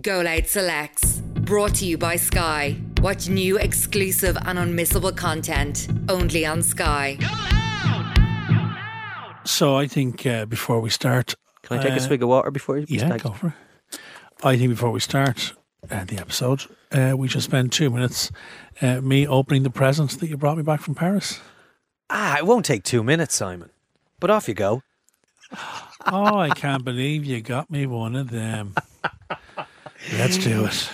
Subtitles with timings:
[0.00, 2.76] Go Loud Selects, brought to you by Sky.
[3.00, 7.16] Watch new, exclusive, and unmissable content only on Sky.
[9.44, 12.50] So I think uh, before we start, Can I take uh, a swig of water
[12.50, 12.86] before you?
[12.88, 13.98] Yeah, go for it.
[14.42, 15.54] I think before we start
[15.90, 18.30] uh, the episode, uh, we should spend two minutes
[18.82, 21.40] uh, me opening the presents that you brought me back from Paris.
[22.10, 23.70] Ah, it won't take two minutes, Simon.
[24.18, 24.82] But off you go.
[26.06, 28.74] Oh, I can't believe you got me one of them.
[30.12, 30.90] Let's do it.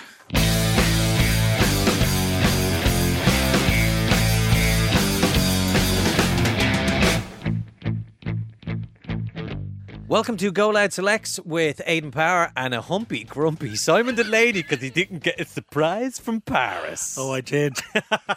[10.09, 14.83] Welcome to Go Loud Selects with Aidan Power and a humpy, grumpy Simon Delaney because
[14.83, 17.17] he didn't get a surprise from Paris.
[17.19, 17.79] Oh, I did.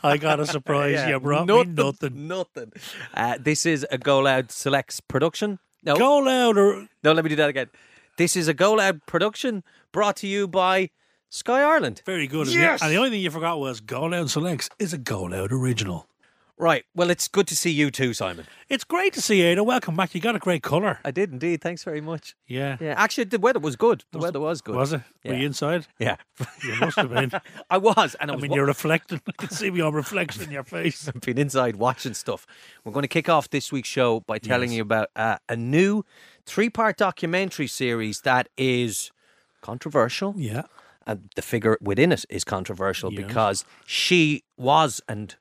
[0.01, 0.93] I got a surprise.
[0.93, 2.27] Yeah, You brought nothing, me nothing.
[2.27, 2.71] Nothing.
[3.13, 5.59] Uh, this is a Go Loud Selects production.
[5.84, 6.87] No, Go louder.
[7.03, 7.67] no, let me do that again.
[8.17, 10.89] This is a Go Loud production brought to you by
[11.29, 12.01] Sky Ireland.
[12.05, 12.47] Very good.
[12.47, 12.81] Yes!
[12.81, 16.07] And the only thing you forgot was Go Loud Selects is a Go Loud original.
[16.57, 16.85] Right.
[16.95, 18.45] Well, it's good to see you too, Simon.
[18.70, 19.63] It's great to see you, Ada.
[19.65, 20.15] Welcome back.
[20.15, 20.99] You got a great colour.
[21.03, 21.59] I did indeed.
[21.59, 22.34] Thanks very much.
[22.48, 22.77] Yeah.
[22.79, 24.05] Yeah, actually, the weather was good.
[24.13, 24.73] The weather was good.
[24.77, 25.01] Was it?
[25.25, 25.85] Were you inside?
[25.99, 26.15] Yeah,
[26.63, 27.31] You must have been.
[27.70, 29.20] I was, and I, I was mean, wa- you're reflecting.
[29.27, 31.09] I can see your reflection in your face.
[31.13, 32.47] I've been inside watching stuff.
[32.85, 34.77] We're going to kick off this week's show by telling Yes.
[34.77, 36.05] you about uh, a new
[36.46, 39.12] three-part documentary series that is
[39.62, 40.63] controversial, Yeah.
[41.07, 43.26] and the figure within it is controversial Yes.
[43.26, 45.35] because she was and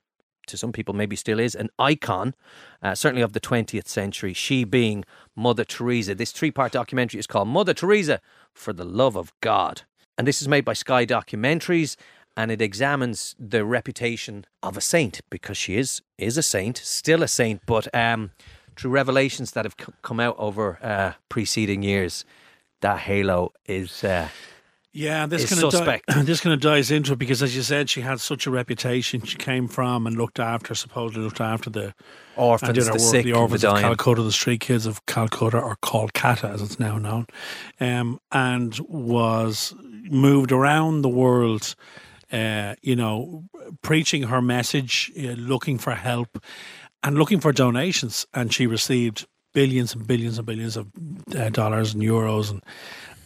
[0.47, 2.35] to some people maybe still is an icon
[2.83, 4.31] uh, certainly of the 20th century.
[4.31, 5.03] She being
[5.35, 6.13] mother teresa.
[6.13, 8.21] This three-part documentary is called mother teresa
[8.53, 9.81] for the love of god.
[10.19, 11.95] And this is made by sky documentaries
[12.37, 17.23] and it examines the reputation of a saint because she is is a saint still
[17.23, 17.61] a saint.
[17.65, 18.29] But um,
[18.75, 22.25] through revelations that have c- come out over uh, preceding years
[22.81, 24.27] that halo is uh,
[24.91, 26.05] Yeah, this is kind of suspect.
[26.25, 29.21] this kind of dives into it because, as you said, she had such a reputation.
[29.23, 31.93] She came from and looked after, supposedly looked after the
[32.35, 33.81] orphans, the work, sick, the and the orphans of.
[33.81, 37.25] Calcutta, the street kids of Calcutta, or Kolkata as it's now known,
[37.79, 39.73] um, and was
[40.09, 41.75] moved around the world.
[42.31, 43.43] Uh, you know,
[43.81, 46.43] preaching her message, uh, looking for help,
[47.05, 48.25] and looking for donations.
[48.33, 50.87] And she received billions and billions and billions of
[51.35, 52.61] uh, dollars and euros and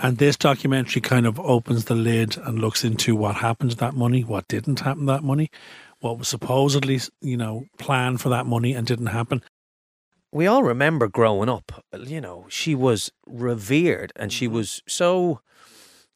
[0.01, 3.95] and this documentary kind of opens the lid and looks into what happened to that
[3.95, 5.49] money, what didn't happen to that money,
[5.99, 9.43] what was supposedly, you know, planned for that money and didn't happen.
[10.31, 14.37] we all remember growing up, you know, she was revered and Mm-hmm.
[14.37, 15.41] she was so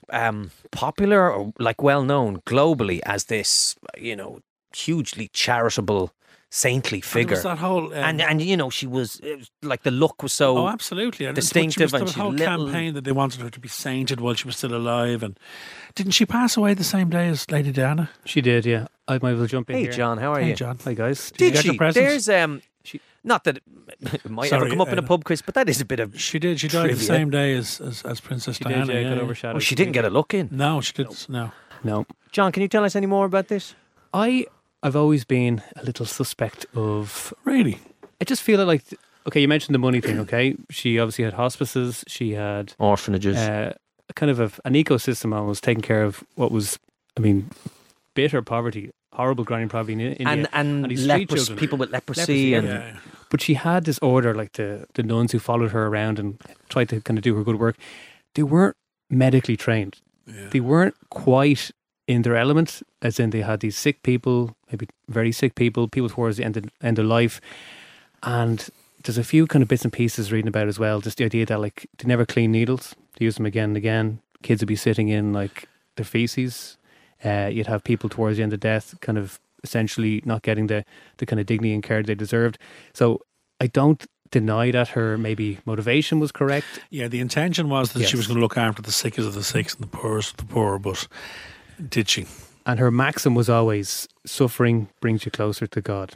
[0.09, 4.39] um, popular or like well known globally as this, you know,
[4.75, 6.13] hugely charitable,
[6.55, 7.35] saintly And there figure.
[7.35, 10.33] was that whole um, and and you know, she was was like the look was
[10.33, 13.05] so oh, absolutely, and it's what distinctive She was, and the whole little- campaign that
[13.05, 15.39] they wanted her to be sainted while she was still alive, and
[15.95, 18.11] didn't she pass away the same day as Lady Diana?
[18.25, 18.85] She did, yeah.
[19.07, 19.91] I might as well jump in Hey here.
[19.93, 20.55] John, how are Hey, you?
[20.55, 20.77] John.
[20.83, 21.31] Hi guys.
[21.31, 21.77] Did you Did get she?
[21.77, 21.91] your?
[21.91, 23.63] There's um she, not that it,
[24.13, 25.99] it might ever come up in a uh, pub quiz, but that is a bit
[25.99, 26.59] of She did.
[26.59, 28.85] She died the same day as as, as Princess She Diana.
[28.85, 29.23] did, yeah, yeah, got yeah.
[29.23, 29.55] overshadowed.
[29.55, 30.49] oh, she didn't get a look in.
[30.51, 31.27] No, she didn't.
[31.29, 31.51] No.
[31.83, 32.05] No.
[32.31, 33.73] John, can you tell us any more about this?
[34.13, 34.45] I
[34.83, 37.79] I've always been a little suspect of Really?
[38.21, 38.83] I just feel like
[39.27, 40.55] okay, you mentioned the money thing, okay?
[40.69, 43.37] She obviously had hospices, she had Orphanages.
[43.37, 43.73] uh,
[44.15, 46.77] kind of a, an ecosystem almost taking care of what was
[47.17, 47.49] I mean,
[48.15, 50.27] bitter poverty, horrible grinding poverty in India.
[50.27, 51.57] and and, and these street lepros- children.
[51.59, 52.99] people with leprosy, Leprosy, and Yeah.
[53.29, 56.39] But she had this order, like the, the nuns who followed her around and
[56.69, 57.77] tried to kind of do her good work.
[58.35, 58.75] They weren't
[59.09, 59.95] medically trained.
[60.27, 60.49] Yeah.
[60.51, 61.71] They weren't quite
[62.07, 66.09] in their element, as in they had these sick people, maybe very sick people, people
[66.09, 67.39] towards the end of, end of life.
[68.23, 68.67] And
[69.03, 71.01] there's a few kind of bits and pieces reading about as well.
[71.01, 74.19] Just the idea that like they never clean needles, they use them again and again.
[74.41, 76.77] Kids would be sitting in like their feces.
[77.23, 80.83] Uh, you'd have people towards the end of death, kind of essentially not getting the
[81.17, 82.57] the kind of dignity and care they deserved.
[82.93, 83.21] So
[83.61, 86.65] I don't deny that her maybe motivation was correct.
[86.89, 89.43] Yeah, the intention was that she was going to look after the sickest of the
[89.43, 91.07] sick and the poorest of the poor, but
[91.89, 92.25] did she?
[92.65, 96.13] And her maxim was always suffering brings you closer to God.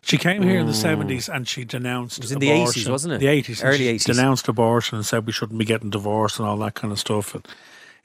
[0.00, 2.18] She came here in the seventies and she denounced.
[2.18, 3.18] It was in the 80s, wasn't it?
[3.20, 4.04] The eighties, Early She 80s.
[4.16, 7.34] denounced abortion and said we shouldn't be getting divorced and all that kind of stuff.
[7.34, 7.46] And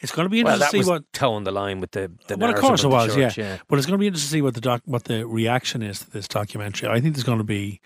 [0.01, 1.13] it's going to be well, interesting that to was see what.
[1.13, 3.57] towing the line with the, the Well, of narrative course it was, church, yeah.
[3.67, 5.99] But it's going to be interesting to see what the doc, what the reaction is
[5.99, 6.89] to this documentary.
[6.89, 7.81] I think there's going to be.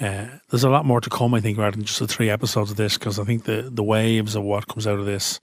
[0.00, 2.70] Uh, there's a lot more to come, I think, rather than just the three episodes
[2.70, 5.40] of this, because I think the, the waves of what comes out of this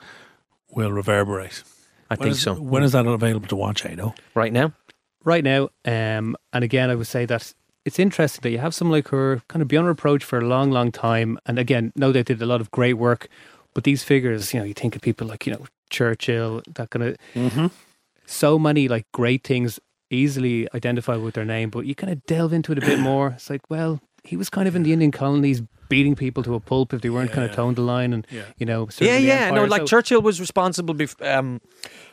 [0.72, 1.62] will reverberate.
[2.10, 2.54] I When think is- so.
[2.56, 4.14] When is that available to watch, Ado?
[4.36, 4.74] Right now,
[5.26, 8.98] Right now, um, and again, I would say that it's interesting that you have someone
[8.98, 11.38] like her kind of beyond reproach for a long, long time.
[11.46, 13.28] And again, no they did a lot of great work,
[13.74, 17.04] But these figures, you know, you think of people like you know Churchill, that kind
[17.04, 17.68] of Mm-hmm.
[18.26, 22.54] so many like great things easily identified with their name, but you kind of delve
[22.54, 23.30] into it a bit more.
[23.36, 26.60] It's like, well, he was kind of in the Indian colonies beating people to a
[26.60, 27.56] pulp if they weren't kind of Yeah.
[27.56, 28.44] toned the line and Yeah.
[28.58, 29.50] you know Yeah, yeah.
[29.52, 31.62] No, like So- Churchill was responsible bef- um,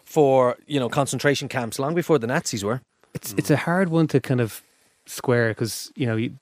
[0.05, 2.81] for you know concentration camps long before the Nazis were.
[3.15, 4.62] it's it's a hard one to kind of
[5.06, 6.32] square because you know you,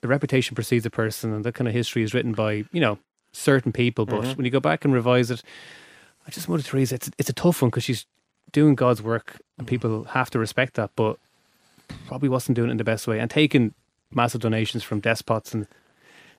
[0.00, 2.98] the reputation precedes a person, and that kind of history is written by you know
[3.32, 4.06] certain people.
[4.06, 4.36] But Mm-hmm.
[4.36, 5.42] when you go back and revise it,
[6.26, 8.06] I just Mother Teresa, it's it's a tough one because she's
[8.52, 10.90] doing God's work, and people have to respect that.
[10.96, 11.16] But
[12.06, 13.74] probably wasn't doing it in the best way, and taking
[14.12, 15.66] massive donations from despots and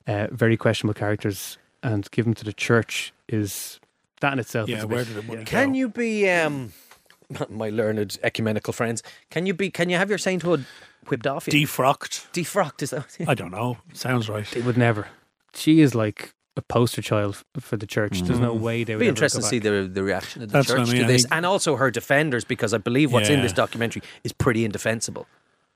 [0.06, 3.80] uh, very questionable characters and give them to the church is
[4.20, 4.68] that in itself.
[4.68, 5.44] is Yeah, a where bit, did the money yeah.
[5.44, 5.50] go?
[5.50, 6.72] Can you be um,
[7.48, 9.02] my learned ecumenical friends?
[9.30, 9.70] Can you be?
[9.70, 10.64] Can you have your sainthood
[11.08, 11.66] whipped off you?
[11.66, 12.30] Defrocked?
[12.32, 13.16] Defrocked is that?
[13.26, 13.78] I don't know.
[13.92, 14.46] Sounds right.
[14.46, 15.08] They would never.
[15.54, 18.22] She is like a poster child for the church.
[18.22, 20.52] There's no way they It'd be ever interesting to see the the reaction of the
[20.52, 23.28] That's what I church mean, to this, and also her defenders, because I believe what's
[23.28, 25.26] in this documentary is pretty indefensible.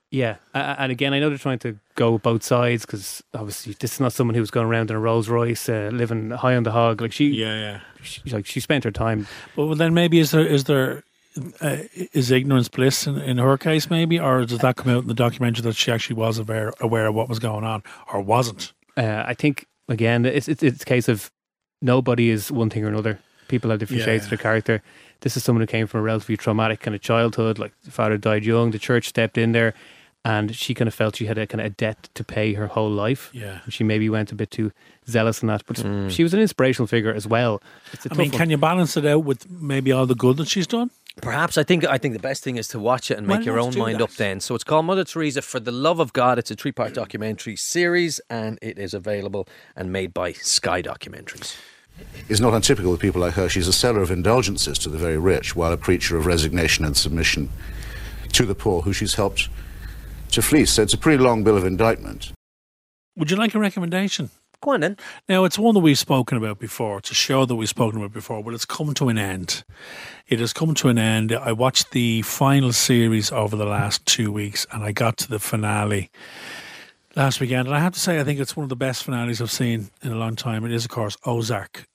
[0.09, 3.75] Yeah, A- a- and again, I know they're trying to go both sides because obviously
[3.79, 6.55] this is not someone who was going around in a Rolls Royce, uh, living high
[6.55, 7.01] on the hog.
[7.01, 7.79] Like she, Yeah, yeah.
[8.03, 9.27] she, like she spent her time.
[9.57, 11.03] Well, then maybe is there is there
[11.61, 11.77] uh,
[12.13, 15.13] is ignorance bliss in, in her case, maybe, or does that come out in the
[15.13, 17.83] documentary that she actually was aware aware of what was going on,
[18.13, 18.71] or wasn't?
[18.95, 21.29] Uh, I think again, it's, it's it's a case of
[21.81, 23.19] nobody is one thing or another.
[23.49, 24.05] People have different Yeah.
[24.05, 24.81] shades of their character.
[25.21, 27.59] This is someone who came from a relatively traumatic kind of childhood.
[27.59, 29.73] Like the father died young, the church stepped in there,
[30.27, 32.67] and she kind of felt she had a kind of a debt to pay her
[32.67, 33.29] whole life.
[33.31, 33.59] Yeah.
[33.69, 34.73] She maybe went a bit too
[35.07, 36.11] zealous in that, but mm.
[36.11, 37.61] she was an inspirational figure as well.
[37.93, 38.37] It's a I mean, one.
[38.37, 40.91] can you balance it out with maybe all the good that she's done?
[41.21, 43.45] Perhaps I think I think the best thing is to watch it and Why make
[43.45, 44.03] your own mind that?
[44.03, 44.11] up.
[44.11, 46.37] Then, so it's called Mother Teresa for the Love of God.
[46.37, 49.47] It's a three part documentary series, and it is available
[49.77, 51.55] and made by Sky Documentaries.
[52.27, 53.47] is not untypical with people like her.
[53.47, 56.97] She's a seller of indulgences to the very rich, while a preacher of resignation and
[56.97, 57.49] submission
[58.33, 59.47] to the poor, who she's helped
[60.31, 60.71] to fleece.
[60.71, 62.31] So it's a pretty long bill of indictment.
[63.15, 64.29] Would you like a recommendation?
[64.61, 64.97] Go on then.
[65.29, 66.97] Now, it's one that we've spoken about before.
[66.97, 69.63] It's a show that we've spoken about before, but it's come to an end.
[70.27, 71.31] It has come to an end.
[71.31, 75.39] I watched the final series over the last two weeks, and I got to the
[75.39, 76.09] finale
[77.15, 77.67] last weekend.
[77.67, 79.91] And I have to say, I think it's one of the best finales I've seen
[80.01, 80.65] in a long time.
[80.65, 81.85] It is, of course, Ozark.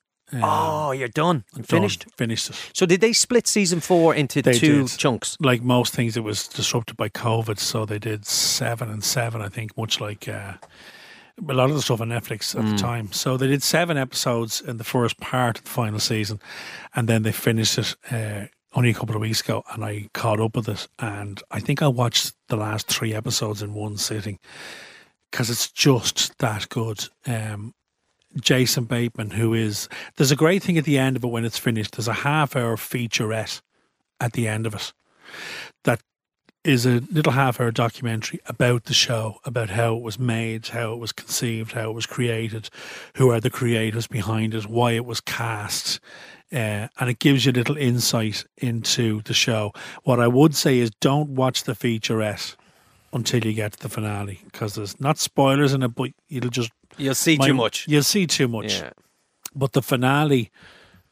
[0.41, 1.43] Oh, you're done.
[1.63, 2.05] Finished.
[2.17, 2.69] Finished it.
[2.73, 4.97] So did they split season four into They two did.
[4.97, 5.37] chunks?
[5.39, 9.41] Like most things, it was disrupted by COVID, so they did seven and seven.
[9.41, 10.53] I think, much like uh,
[11.49, 13.11] a lot of the stuff on Netflix at the time.
[13.11, 16.39] So they did seven episodes in the first part of the final season,
[16.95, 19.63] and then they finished it uh, only a couple of weeks ago.
[19.73, 23.61] And I caught up with it, and I think I watched the last three episodes
[23.61, 24.39] in one sitting
[25.31, 27.05] because it's just that good.
[27.25, 27.73] Um,
[28.39, 31.57] Jason Bateman, who is there's a great thing at the end of it when it's
[31.57, 31.93] finished.
[31.93, 33.61] There's a half hour featurette
[34.19, 34.93] at the end of it
[35.83, 36.01] that
[36.63, 40.93] is a little half hour documentary about the show, about how it was made, how
[40.93, 42.69] it was conceived, how it was created,
[43.15, 45.99] who are the creators behind it, why it was cast.
[46.53, 49.73] Uh, and it gives you a little insight into the show.
[50.03, 52.55] What I would say is don't watch the featurette
[53.11, 56.71] until you get to the finale because there's not spoilers in it, but you'll just
[56.97, 57.87] You'll see my- too much.
[57.87, 58.79] You'll see too much.
[58.79, 58.91] Yeah.
[59.55, 60.51] But the finale,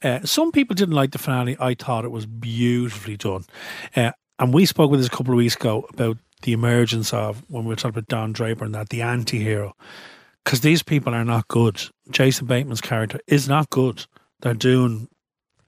[0.03, 1.55] uh, some people didn't like the finale.
[1.59, 3.45] I thought it was beautifully done.
[3.95, 7.43] Uh, and we spoke with this a couple of weeks ago about the emergence of,
[7.49, 9.75] when we were talking about Don Draper and that, the anti hero.
[10.43, 11.83] Because these people are not good.
[12.09, 14.07] Jason Bateman's character is not good.
[14.41, 15.07] They're doing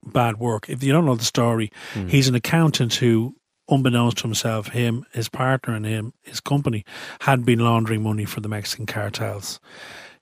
[0.04, 0.68] bad work.
[0.68, 1.72] If you don't know the story,
[2.08, 3.36] he's an accountant who,
[3.70, 6.84] unbeknownst to himself, him, his partner, and him, his company,
[7.22, 9.60] had been laundering money for the Mexican cartels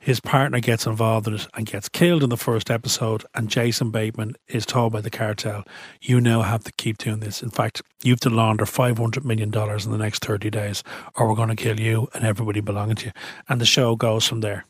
[0.02, 3.24] his partner gets involved in it and gets killed in the first episode.
[3.36, 5.64] And Jason Bateman is told by the cartel,
[6.02, 7.44] "You now have to keep doing this.
[7.44, 10.84] In fact, you have to launder five hundred million dollars in the next thirty days,
[11.16, 13.12] or we're going to kill you and everybody belonging to you."
[13.48, 14.66] And the show goes from there.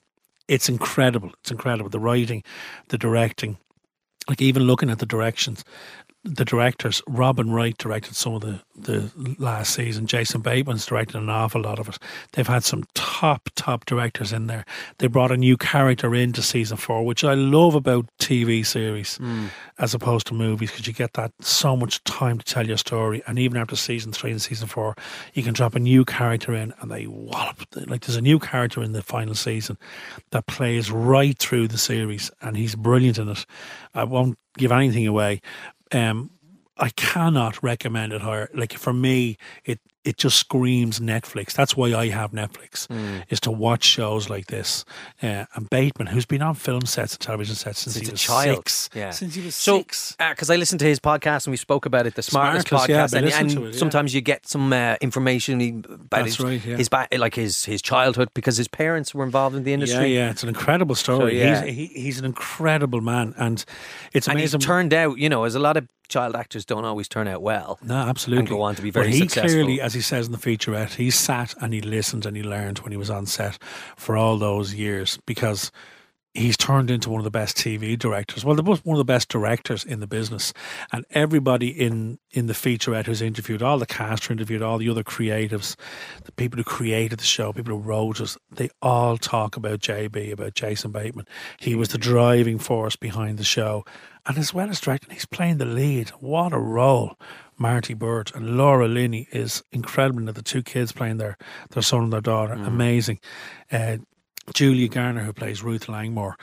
[0.50, 1.32] It's incredible.
[1.42, 1.90] It's incredible.
[1.90, 2.44] The writing,
[2.90, 3.58] the directing,
[4.28, 5.64] like even looking at the directions,
[6.24, 10.06] the directors, Robin Wright directed some of the, the last season.
[10.06, 11.98] Jason Bateman's directed an awful lot of it.
[12.34, 14.64] They've had some top, top directors in there.
[15.00, 19.50] They brought a new character into season four, which I love about TV series mm.
[19.80, 23.24] as opposed to movies because you get that so much time to tell your story.
[23.26, 24.96] And even after season three and season four,
[25.34, 27.64] you can drop a new character in and they wallop.
[27.88, 29.80] Like there's a new character in the final season
[30.30, 33.44] that plays right through the series and he's brilliant in it.
[33.96, 35.42] I won't give anything away.
[35.92, 36.32] Um,
[36.78, 38.50] I cannot recommend it higher.
[38.54, 41.54] Like for me, it it just screams Netflix.
[41.54, 43.20] That's why I have Netflix, Hmm.
[43.30, 44.84] is to watch shows like this.
[45.22, 48.14] Uh, and Bateman, who's been on film sets and television sets since Since he a
[48.14, 48.56] was child.
[48.58, 48.90] six.
[48.96, 49.10] Yeah.
[49.12, 50.16] Since he was So, six.
[50.18, 53.14] because I listened to his podcast and we spoke about it, the Smartless, Smartless, podcast,
[53.16, 53.80] I and, and it, yeah.
[53.80, 56.78] sometimes you get some uh, information about That's his, right, yeah.
[56.78, 60.14] his ba- like his his childhood because his parents were involved in the industry.
[60.16, 61.40] Yeah, yeah, it's an incredible story.
[61.40, 61.64] So, yeah.
[61.66, 63.64] he's, he, he's an incredible man, and
[64.14, 67.08] it's and he's turned out, you know, as a lot of child actors don't always
[67.08, 67.80] turn out well.
[67.82, 68.42] No, absolutely.
[68.42, 69.50] and go on to be very but he successful.
[69.50, 72.80] clearly, as he says in the featurette, he sat and he listened and he learned
[72.80, 73.58] when he was on set
[73.96, 75.72] for all those years because
[76.34, 78.46] he's turned into one of the best TV directors.
[78.46, 80.54] Well, the most one of the best directors in the business,
[80.92, 84.90] and everybody in in the featurette who's interviewed, all the cast are interviewed, all the
[84.90, 85.76] other creatives,
[86.24, 90.32] the people who created the show, people who wrote it, they all talk about JB,
[90.32, 91.28] about Jason Bateman.
[91.60, 93.84] He was the driving force behind the show,
[94.26, 96.10] and as well as directing, he's playing the lead.
[96.20, 97.18] What a role!
[97.58, 100.32] Marty Byrde and Laura Linney is incredible.
[100.34, 101.38] The two kids playing their
[101.70, 103.20] their son and their daughter, amazing.
[103.72, 103.98] Uh,
[104.54, 106.38] Julia Garner, who plays Ruth Langmore,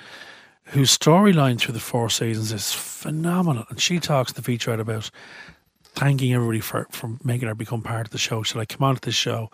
[0.64, 3.64] whose storyline through the four seasons is phenomenal.
[3.68, 5.10] And she talks in the featurette about
[5.82, 8.42] thanking everybody for, for making her become part of the show.
[8.42, 9.50] She's like, come on to this show.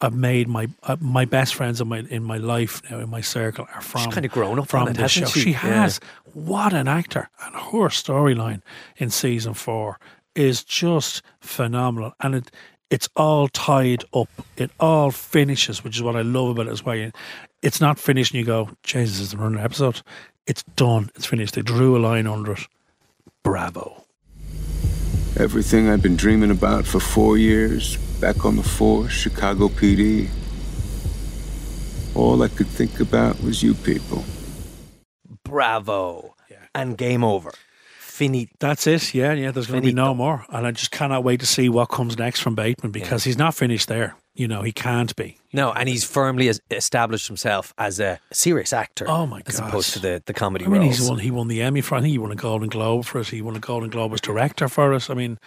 [0.00, 3.22] I've made my uh, my best friends in my in my life now in my
[3.22, 5.20] circle are from She's kinda grown up from on it, this show.
[5.20, 5.40] hasn't she?
[5.40, 5.58] She Yeah.
[5.84, 6.00] has.
[6.34, 7.30] What an actor!
[7.44, 8.60] And her storyline
[8.98, 9.98] in season four
[10.34, 12.50] is just phenomenal, and it
[12.90, 14.28] it's all tied up.
[14.56, 17.10] It all finishes, which is what I love about it as well.
[17.62, 20.02] It's not finished, and you go, Jesus, is the running episode?
[20.46, 21.10] It's done.
[21.16, 21.54] It's finished.
[21.54, 22.68] They drew a line under it.
[23.42, 24.04] Bravo.
[25.38, 30.28] Everything I've been dreaming about for four years, back on the force, Chicago PD.
[32.14, 34.24] All I could think about was you people.
[35.44, 36.34] Bravo.
[36.74, 37.52] And game over.
[37.98, 38.50] Finite.
[38.58, 39.14] That's it.
[39.14, 39.50] Yeah, yeah.
[39.50, 42.18] There's going to be no more, and I just cannot wait to see what comes
[42.18, 44.16] next from Bateman because he's not finished there.
[44.36, 45.38] You know, he can't be.
[45.54, 49.06] No, and he's firmly established himself as a serious actor.
[49.08, 49.48] Oh, my god!
[49.48, 50.98] As opposed to the, the comedy I mean, roles.
[50.98, 51.18] he's won.
[51.18, 51.94] He won the Emmy for.
[51.94, 53.28] I think he won a Golden Globe for it.
[53.28, 55.08] He won a Golden Globe as director for it.
[55.08, 55.38] I mean,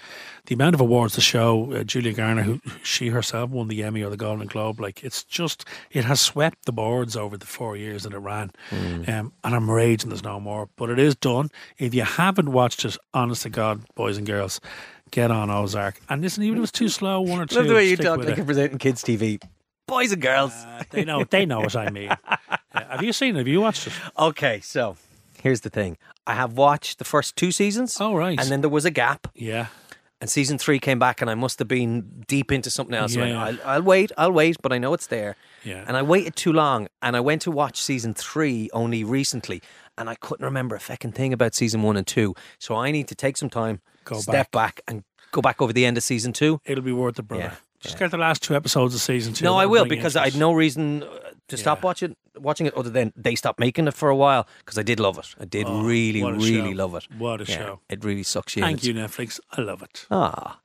[0.48, 1.72] the amount of awards the show.
[1.72, 4.80] Uh, Julia Garner, who she herself won the Emmy or the Golden Globe.
[4.80, 8.52] Like it's just, it has swept the boards over the four years that it ran.
[8.72, 9.08] Mm.
[9.08, 11.50] Um, and I'm raging there's no more, but it is done.
[11.78, 14.60] If you haven't watched it, honest to God, boys and girls,
[15.12, 16.00] get on Ozark.
[16.10, 17.56] And listen, even if it's too slow, one or two.
[17.58, 18.38] Love the way you talk like it.
[18.38, 19.42] you're presenting kids' TV.
[19.88, 20.52] Boys and girls.
[20.54, 21.24] Uh, they know.
[21.24, 22.12] They know what I mean.
[22.72, 22.92] Yeah.
[22.92, 23.40] Have you seen it?
[23.40, 23.94] Have you watched it?
[24.18, 24.96] Okay, so
[25.42, 25.98] here's the thing.
[26.28, 27.98] I have watched the first two seasons.
[28.00, 28.40] Oh, right.
[28.40, 29.28] And then there was a gap.
[29.34, 29.68] Yeah.
[30.22, 33.16] And season three came back, and I must have been deep into something else.
[33.16, 33.44] So I- Yeah.
[33.44, 35.36] I'll, I'll wait, I'll wait, but I know it's there.
[35.64, 35.84] Yeah.
[35.88, 39.64] And I waited too long, and I went to watch season three only recently,
[39.98, 42.36] and I couldn't remember a fucking thing about season one and two.
[42.60, 44.82] So I need to take some time, Go step back.
[44.88, 46.60] and go back over the end of season two.
[46.66, 47.44] It'll be worth it, brother.
[47.44, 49.46] Yeah, Just get the last two episodes of season two.
[49.46, 51.08] No, I will because I had no reason uh,
[51.50, 51.86] to stop Yeah.
[51.86, 55.00] watching watching it other than they stopped making it for a while because I did
[55.00, 55.28] love it.
[55.40, 56.78] I did Oh, really, really show.
[56.84, 57.06] love it.
[57.18, 57.80] What a Yeah, show.
[57.90, 58.64] It really sucks you.
[58.64, 59.40] Thank you, Netflix.
[59.52, 60.06] I love it.
[60.10, 60.60] Ah.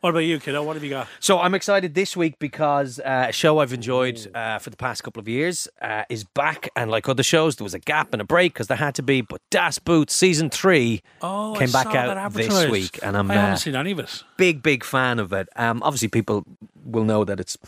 [0.00, 0.62] What about you, kiddo?
[0.62, 1.08] What have you got?
[1.18, 5.02] So I'm excited this week because uh, a show I've enjoyed uh, for the past
[5.04, 8.22] couple of years uh, is back, and like other shows, there was a gap and
[8.22, 9.20] a break because there had to be.
[9.20, 13.34] But Das Boots season three Oh, came I back out this week, and I'm I
[13.34, 14.24] haven't uh, seen any of it.
[14.38, 15.50] big, big fan of it.
[15.56, 16.44] Um, obviously, people
[16.82, 17.58] will know that it's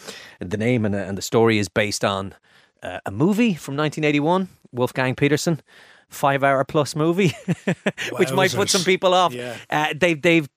[0.40, 2.34] the name and, the- and the story is based on
[2.82, 5.60] uh, a movie from 1981, Wolfgang Petersen,
[6.08, 7.34] five hour plus movie,
[8.16, 9.34] which might put some people off.
[9.34, 9.54] Yeah.
[9.68, 10.48] Uh, they've they've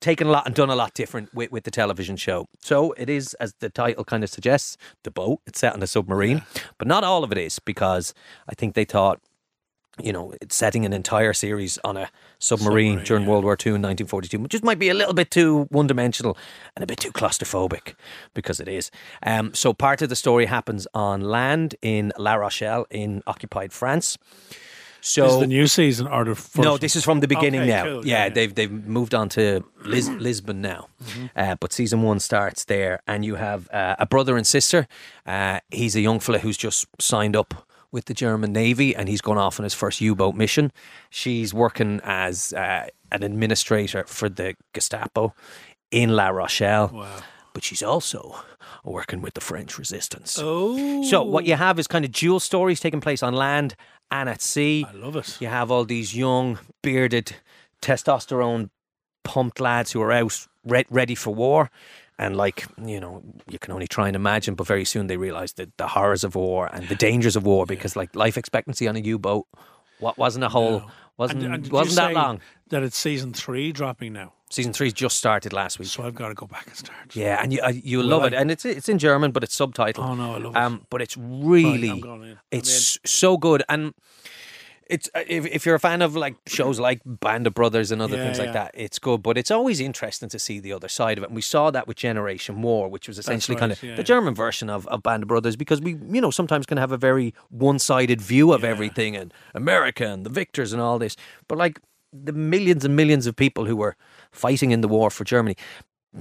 [0.00, 2.46] taken a lot and done a lot different with, with the television show.
[2.60, 5.40] So it is, as the title kind of suggests, the boat.
[5.46, 6.42] It's set on a submarine,
[6.78, 8.14] but not all of it is because
[8.48, 9.20] I think they thought
[10.02, 13.30] you know, it's setting an entire series on a submarine, Submarine, during yeah.
[13.30, 16.36] World War II in 1942, which just might be a little bit too one dimensional
[16.74, 17.94] and a bit too claustrophobic
[18.34, 18.90] because it is.
[19.22, 24.18] Um, so part of the story happens on land in La Rochelle in occupied France.
[25.08, 27.70] So Is the new season or the first no, this is from the beginning Okay,
[27.70, 27.84] now.
[27.84, 30.88] cool, yeah, yeah, they've they've moved on to Lis- Lisbon now,
[31.36, 34.88] uh, but season one starts there, and you have uh, a brother and sister.
[35.24, 37.54] Uh, he's a young fella who's just signed up
[37.92, 40.72] with the German Navy, and he's gone off on his first U-boat mission.
[41.08, 45.34] She's working as uh, an administrator for the Gestapo
[45.92, 47.22] in La Rochelle, Wow.
[47.54, 48.34] but she's also
[48.84, 50.36] working with the French resistance.
[50.42, 53.76] Oh, So what you have is kind of dual stories taking place on land
[54.10, 54.86] and at sea.
[54.88, 55.40] I love it.
[55.40, 57.34] You have all these young, bearded,
[57.82, 58.70] testosterone
[59.24, 61.70] pumped lads who are out re- ready for war.
[62.18, 65.52] And like, you know, you can only try and imagine, but very soon they realize
[65.52, 68.96] the, the horrors of war and the dangers of war because like life expectancy on
[68.96, 69.46] a U boat
[69.98, 70.82] what wasn't a whole
[71.16, 72.40] wasn't And- and wasn't that long.
[72.68, 74.32] That it's season three dropping now.
[74.48, 75.88] Season three's just started last week.
[75.88, 77.16] So I've got to go back and start.
[77.16, 78.26] Yeah, and you uh, you'll love I?
[78.28, 79.98] it, and it's it's in German, but it's subtitled.
[79.98, 80.58] Oh no, I love it.
[80.58, 82.30] Um, but it's really, I'm going in.
[82.30, 83.92] I'm it's so good, and
[84.88, 88.00] it's uh, if if you're a fan of like shows like Band of Brothers and
[88.00, 88.52] other Yeah, things like yeah.
[88.52, 89.20] that, it's good.
[89.20, 91.88] But it's always interesting to see the other side of it, and we saw that
[91.88, 94.04] with Generation War, which was essentially kind of yeah, the.
[94.04, 96.96] German version of, of Band of Brothers, because we you know sometimes can have a
[96.96, 101.16] very one sided view of everything and America and the victors and all this,
[101.48, 101.80] but like
[102.24, 103.96] the millions and millions of people who were
[104.32, 105.56] fighting in the war for Germany.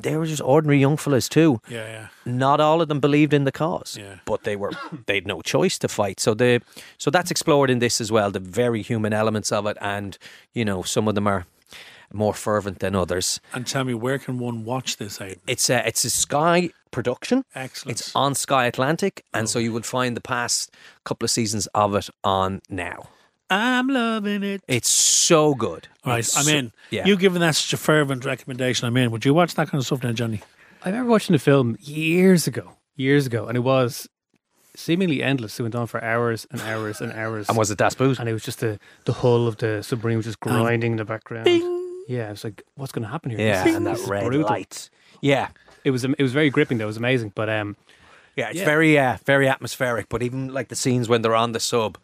[0.02, 2.08] They were just ordinary young fellas too Yeah, yeah.
[2.26, 4.16] not all of them believed in the cause, Yeah.
[4.26, 4.72] but they were
[5.06, 6.20] they had no choice to fight.
[6.20, 6.62] So the
[6.98, 10.18] so that's explored in this as well, the very human elements of it, and
[10.54, 11.46] you know some of them are
[12.14, 13.40] more fervent than others.
[13.54, 15.20] And tell me, where can one watch this?
[15.48, 17.44] It's a it's a Sky production.
[17.54, 18.00] Excellent.
[18.00, 19.48] It's on Sky Atlantic, and oh.
[19.48, 20.72] so you would find the past
[21.04, 23.10] couple of seasons of it on now.
[23.50, 24.62] I'm loving it.
[24.68, 25.88] It's so good.
[26.04, 26.72] All right, It's I'm so- in.
[26.90, 28.88] Yeah, You've given that such a fervent recommendation.
[28.88, 29.12] I'm in.
[29.12, 30.42] Would you watch that kind of stuff now, Johnny?
[30.84, 34.08] I remember watching the film years ago, years ago, and it was
[34.76, 35.60] seemingly endless.
[35.60, 37.48] It went on for hours and hours and hours.
[37.50, 38.20] and was it Das Boot?
[38.20, 41.06] and it was just the, the hull of the submarine was just grinding in the
[41.06, 41.48] background.
[42.08, 43.40] Yeah, it's like, what's going to happen here?
[43.40, 44.48] Yeah, This and that red brutal.
[44.50, 44.90] light.
[45.22, 45.48] Yeah,
[45.84, 46.78] It was it was very gripping.
[46.78, 46.84] though.
[46.86, 47.32] It was amazing.
[47.34, 47.78] But um,
[48.36, 48.66] Yeah, it's Yeah.
[48.66, 50.08] very uh, very atmospheric.
[50.10, 51.98] But even like the scenes when they're on the sub,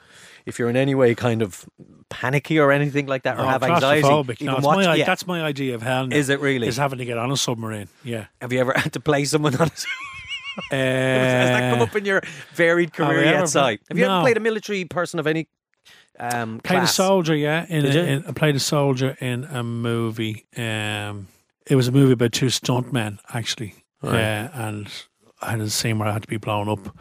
[0.46, 1.66] if you're in any way kind of
[2.10, 5.06] panicky or anything like that, or Oh, have anxiety, No, it's watch, my, yeah.
[5.06, 6.08] That's my idea of hell.
[6.08, 6.68] Now, Is it really?
[6.68, 7.88] Is having to get on a submarine.
[8.04, 8.26] Yeah.
[8.42, 9.68] Have you ever had to play someone on?
[9.68, 12.22] A, Uh, has that come up in your
[12.54, 13.60] varied have career yet, Si?
[13.60, 15.48] Have you ever played a military person of any
[16.20, 17.66] um, played a soldier, yeah.
[17.70, 18.06] In, Did a, you?
[18.06, 20.46] in I played a soldier in a movie.
[20.58, 21.28] Um,
[21.66, 24.20] it was a movie about two stuntmen, actually, Right.
[24.22, 24.88] uh, and
[25.42, 26.96] I had a scene where I had to be blown up.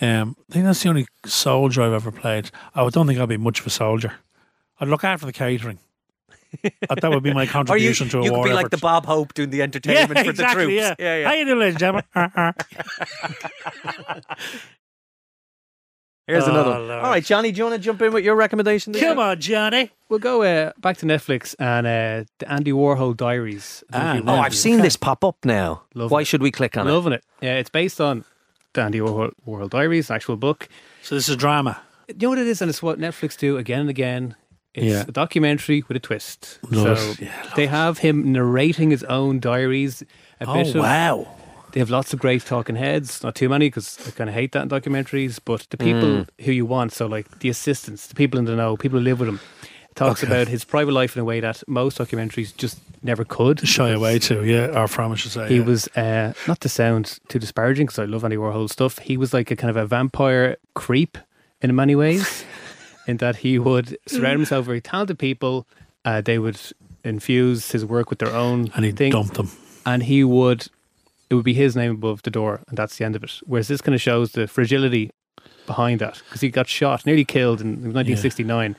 [0.00, 2.50] Um, I think that's the only soldier I've ever played.
[2.74, 4.14] I don't think I'd be much of a soldier.
[4.78, 5.78] I'd look for the catering.
[6.62, 8.78] That would be my Or you, contribution to a you war could be like the
[8.78, 10.96] Bob Hope doing the yeah, entertainment for exactly, the troops.
[10.98, 11.18] Yeah.
[11.18, 14.22] yeah, How you doing, ladies and gentlemen?
[16.30, 16.88] Here's Oh, another one.
[16.88, 17.04] Lord.
[17.04, 18.92] All right, Johnny, do you want to jump in with your recommendation?
[18.92, 19.26] this Come week?
[19.26, 19.90] on, Johnny.
[20.08, 23.82] we'll go uh, back to Netflix and uh, the Andy Warhol Diaries.
[23.92, 24.32] I don't know if Ah, you Oh, no.
[24.32, 24.56] remember I've it.
[24.56, 25.82] seen this pop up now.
[25.94, 26.24] Love Why it.
[26.26, 26.92] should we click on it?
[26.92, 27.24] Loving it.
[27.40, 28.24] Yeah, it's based on
[28.74, 30.68] the Andy Warhol, Warhol Diaries, actual book.
[31.02, 31.80] So this is drama.
[32.08, 34.36] You know what it is, and it's what Netflix do again and again.
[34.72, 35.04] It's Yeah.
[35.08, 36.60] a documentary with a twist.
[36.70, 37.20] Love so it.
[37.22, 40.02] Yeah, love they have him narrating his own diaries.
[40.40, 41.26] A Oh, bit of, wow.
[41.72, 44.52] They have lots of great talking heads, not too many because I kind of hate
[44.52, 45.38] that in documentaries.
[45.44, 46.28] But the people Mm.
[46.44, 49.20] who you want, so like the assistants, the people in the know, people who live
[49.20, 49.40] with him,
[49.94, 50.32] talks Okay.
[50.32, 53.60] about his private life in a way that most documentaries just never could.
[53.66, 55.48] Shy away to, yeah, or from, I should say.
[55.48, 55.64] He yeah.
[55.64, 58.98] was uh, not to sound too disparaging because I love Andy Warhol stuff.
[58.98, 61.18] He was like a kind of a vampire creep
[61.62, 62.44] in many ways,
[63.06, 65.66] in that he would surround himself with very talented people.
[66.04, 66.58] Uh, they would
[67.04, 69.50] infuse his work with their own and he dumped them.
[69.86, 70.66] and he would.
[71.30, 73.32] It would be his name above the door, and that's the end of it.
[73.46, 75.10] Whereas this kind of shows the fragility
[75.66, 78.74] behind that because he got shot, nearly killed in 1969.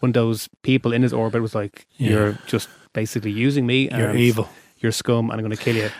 [0.00, 2.10] One of those people in his orbit was like, Yeah.
[2.10, 3.88] "You're just basically using me.
[3.90, 4.48] You're evil.
[4.78, 5.90] You're scum, and I'm going to kill you."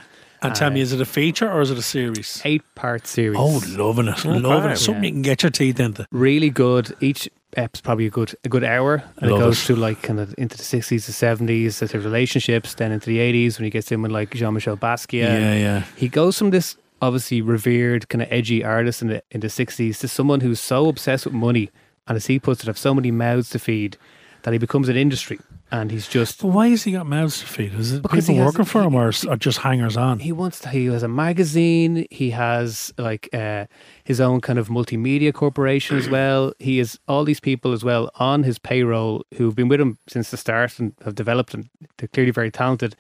[0.43, 2.43] And tell me, Uh, is it a feature or is it a series?
[2.45, 3.39] eight part series.
[3.41, 4.77] Oh, loving it, loving it.
[4.77, 5.09] Something Yeah.
[5.09, 6.07] you can get your teeth into.
[6.13, 6.95] really good.
[7.01, 9.65] Each ep's probably a good a good hour, and Love it goes it.
[9.67, 13.59] through like kind of into the sixties, the seventies, the relationships, then into the eighties
[13.59, 15.23] when he gets in with like Jean Michel Basquiat.
[15.41, 15.85] Yeah, yeah.
[15.97, 19.99] He goes from this obviously revered kind of edgy artist in the in the sixties
[20.01, 21.71] to someone who's so obsessed with money,
[22.09, 23.97] and as he puts it, have so many mouths to feed
[24.43, 25.41] that he becomes an industry,
[25.73, 27.75] and he's just But why has he got mouths to feed?
[27.75, 30.21] Is it Because people working for him or, s- or just hangers on?
[30.21, 33.67] he wants to, he has a magazine he has like uh,
[34.07, 36.53] his own kind of multimedia corporation as well.
[36.61, 40.31] He has all these people as well on his payroll who've been with him since
[40.31, 42.95] the start and have developed and they're clearly very talented.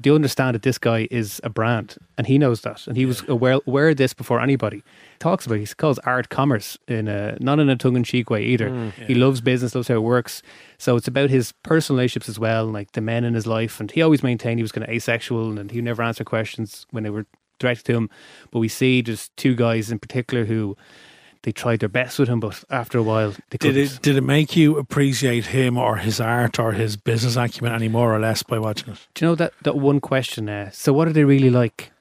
[0.00, 1.98] Do you understand that this guy is a brand?
[2.18, 2.88] And he knows that.
[2.88, 4.82] And he was aware, aware of this before anybody
[5.20, 5.68] talks about it.
[5.68, 8.70] he calls art commerce in a not in a tongue-in-cheek way either.
[8.70, 10.42] Mm, he loves business loves how it works.
[10.78, 13.78] So it's about his personal relationships as well like the men in his life.
[13.78, 17.04] And he always maintained he was kind of asexual and he never answered questions when
[17.04, 17.26] they were
[17.60, 18.10] directed to him
[18.50, 20.76] but we see just two guys in particular who
[21.42, 23.82] they tried their best with him but after a while they Did couldn't.
[23.96, 27.88] it did it make you appreciate him or his art or his business acumen any
[27.88, 28.98] more or less by watching it?
[29.14, 30.48] Do you know that, that one question?
[30.48, 31.92] Uh, so, what are they really like?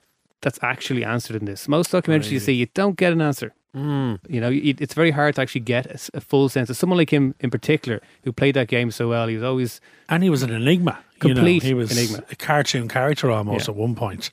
[0.42, 1.68] That's actually answered in this.
[1.68, 3.54] Most documentaries you see, you don't get an answer.
[3.76, 4.20] Mm.
[4.28, 7.36] You know, it's very hard to actually get a full sense of someone like him
[7.40, 9.28] in particular who played that game so well.
[9.28, 11.00] He was always, And he was an enigma.
[11.24, 11.44] you know.
[11.46, 12.24] He was enigma.
[12.32, 13.74] a cartoon character almost Yeah.
[13.74, 14.32] at one point.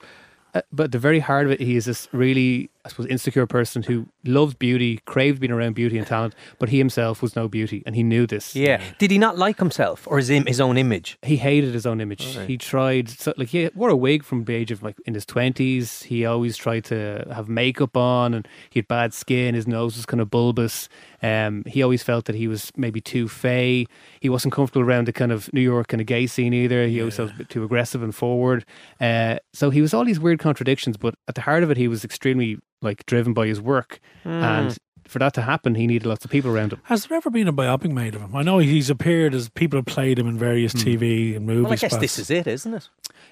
[0.56, 3.46] Uh, but at the very heart of it, he is this really I suppose, insecure
[3.48, 7.48] person who loved beauty, craved being around beauty and talent, but he himself was no
[7.48, 8.54] beauty, and he knew this.
[8.54, 8.80] Yeah.
[9.00, 11.18] Did he not like himself or his, im- his own image?
[11.22, 12.22] He hated his own image.
[12.22, 15.26] He tried, so, like, he wore a wig from the age of like in his
[15.26, 16.04] twenties.
[16.04, 19.56] He always tried to have makeup on, and he had bad skin.
[19.56, 20.88] His nose was kind of bulbous.
[21.26, 23.86] Um, he always felt that he was maybe too fey.
[24.20, 26.86] He wasn't comfortable around the kind of New York kind of gay scene either.
[26.86, 28.64] He always felt a bit too aggressive and forward.
[29.00, 31.88] Uh, so he was all these weird contradictions, but at the heart of it, he
[31.88, 34.28] was extremely like driven by his work, Hmm.
[34.28, 36.80] and for that to happen, he needed lots of people around him.
[36.84, 38.34] Has there ever been a biopic made of him?
[38.34, 41.62] I know he's appeared as people have played him in various TV and movies.
[41.64, 42.00] Well, I guess spots.
[42.00, 42.88] this is it, isn't it?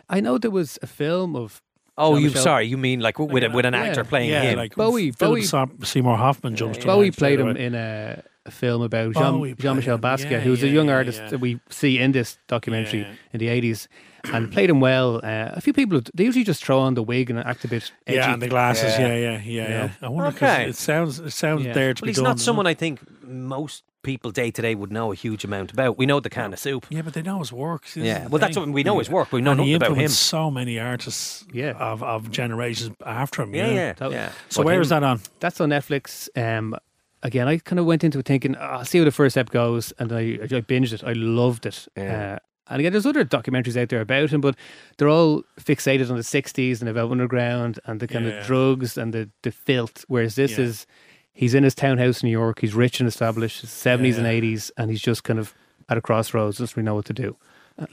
[0.09, 1.61] I know there was a film of
[1.97, 3.83] Oh, you Jean-Michel- sorry, you mean like with a, with an Yeah.
[3.85, 4.59] actor playing yeah, him?
[4.59, 7.65] like Bowie- Philip Bowie- Sa- Seymour Hoffman jumps to Bowie mind played him away.
[7.65, 10.89] in a, a film about Bowie Jean, Jean Michel Basquiat, yeah, who was a young
[10.89, 11.29] yeah, artist yeah.
[11.31, 13.13] that we see in this documentary Yeah.
[13.33, 13.89] in the 80s
[14.33, 15.17] and played him well.
[15.23, 17.91] Uh, a few people, they usually just throw on the wig and act a bit
[18.07, 18.17] edgy.
[18.17, 18.99] Yeah, and the glasses.
[18.99, 19.09] Yeah.
[19.09, 19.69] Yeah, yeah, yeah.
[19.69, 19.91] yeah.
[20.03, 20.69] I wonder 'cause Okay.
[20.69, 21.73] it sounds it sounds Yeah.
[21.73, 22.25] there to Well, be he's done.
[22.25, 22.67] not doesn't someone?
[22.67, 25.97] I think most people day to day would know a huge amount about.
[25.97, 26.85] We know the can of soup.
[26.91, 27.85] Yeah, but they know his work.
[27.97, 29.33] Yeah, the well, that's what we know his work.
[29.33, 30.09] We know and he nothing about him.
[30.09, 31.47] so many artists.
[31.53, 31.71] Yeah.
[31.79, 33.55] of of generations after him.
[33.55, 34.29] Yeah, you yeah, yeah.
[34.51, 35.21] So But where him- is that on?
[35.41, 36.29] That's on Netflix.
[36.37, 36.77] Um,
[37.25, 39.51] again, I kind of went into it thinking, "Oh, I'll see how the first step
[39.51, 41.03] goes, and I, I binged it.
[41.03, 41.89] I loved it.
[41.97, 42.35] Yeah.
[42.35, 42.39] Uh,
[42.71, 44.57] and again, there's other documentaries out there about him, but
[44.97, 48.41] they're all fixated on the 60s and about underground and the kind Yeah.
[48.41, 50.05] of drugs and the, the filth.
[50.09, 50.65] Whereas this Yeah.
[50.67, 50.87] is,
[51.35, 54.71] he's in his townhouse in New York, he's rich and established, his 70s and 80s,
[54.79, 55.53] and he's just kind of
[55.91, 57.37] at a crossroads, doesn't really know what to do.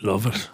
[0.04, 0.50] Love it.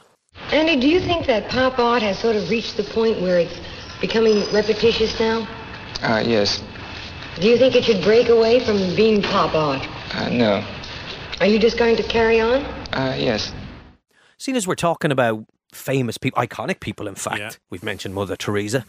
[0.51, 3.59] Andy, do you think that pop art has sort of reached the point where it's
[4.01, 5.47] becoming repetitious now?
[6.01, 6.63] Uh, yes.
[7.39, 9.88] Do you think it should break away from being pop art?
[10.15, 10.65] Uh, no.
[11.39, 12.63] Are you just going to carry on?
[12.93, 13.54] Uh, yes.
[14.38, 17.52] Seeing as we're talking about famous people, iconic people, in fact, Yeah.
[17.69, 18.86] we've mentioned Mother Teresa,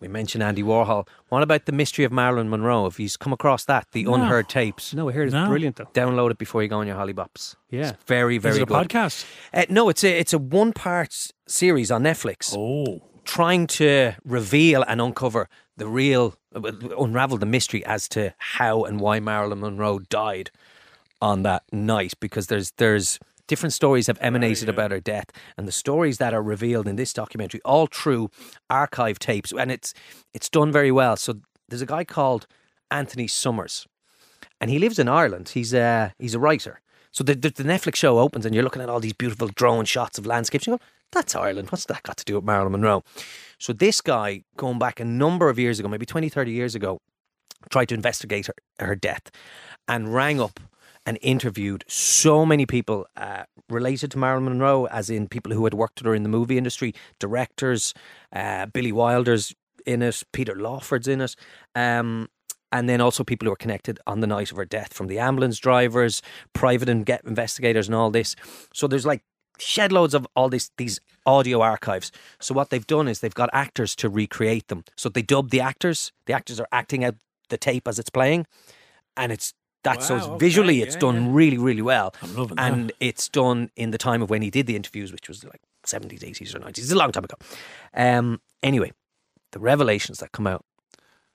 [0.00, 1.06] we mentioned Andy Warhol.
[1.28, 2.86] What about the mystery of Marilyn Monroe?
[2.86, 4.14] If you've come across that, the No.
[4.14, 5.46] unheard tapes, No, I heard it's No.
[5.46, 5.88] brilliant though.
[5.94, 7.54] download it before you go on your hollybops.
[7.70, 7.90] Yeah.
[7.90, 8.88] It's very, very is it a good.
[8.88, 9.24] podcast?
[9.52, 12.54] Uh, no, it's a it's a one part series on Netflix.
[12.56, 19.00] Oh, trying to reveal and uncover the real, unravel the mystery as to how and
[19.00, 20.50] why Marilyn Monroe died
[21.20, 22.14] on that night.
[22.20, 26.42] Because there's there's different stories have emanated about her death, and the stories that are
[26.42, 28.30] revealed in this documentary, all true
[28.70, 29.94] archive tapes, and it's
[30.32, 31.16] it's done very well.
[31.16, 32.46] So there's a guy called
[32.90, 33.86] Anthony Summers,
[34.60, 35.50] and he lives in Ireland.
[35.50, 36.80] He's a he's a writer.
[37.10, 39.84] So the, the the Netflix show opens, and you're looking at all these beautiful drone
[39.84, 40.66] shots of landscapes.
[40.66, 41.70] You go, that's Ireland.
[41.70, 43.02] What's that got to do with Marilyn Monroe?
[43.58, 47.00] So this guy, going back a number of years ago, maybe 20, 30 years ago,
[47.70, 49.30] tried to investigate her, her death
[49.88, 50.60] and rang up
[51.06, 55.74] and interviewed so many people uh, related to Marilyn Monroe, as in people who had
[55.74, 57.92] worked with her in the movie industry, directors,
[58.32, 59.54] uh, Billy Wilder's
[59.86, 61.36] in it, Peter Lawford's in it.
[61.74, 62.28] Um,
[62.72, 65.18] and then also people who were connected on the night of her death, from the
[65.18, 66.22] ambulance drivers,
[66.54, 68.34] private and get investigators, and all this.
[68.72, 69.22] So there's like
[69.58, 72.12] shed loads of all this these audio archives.
[72.40, 74.84] So what they've done is they've got actors to recreate them.
[74.96, 76.12] So they dub the actors.
[76.26, 77.14] The actors are acting out
[77.48, 78.46] the tape as it's playing,
[79.16, 81.30] and it's that's so Wow, it's okay, visually it's yeah, done yeah.
[81.32, 82.14] really really well.
[82.22, 82.96] I'm loving and that.
[83.00, 86.24] it's done in the time of when he did the interviews, which was like seventies,
[86.24, 86.84] eighties, or nineties.
[86.84, 87.36] It's a long time ago.
[87.94, 88.92] Um, anyway,
[89.52, 90.64] the revelations that come out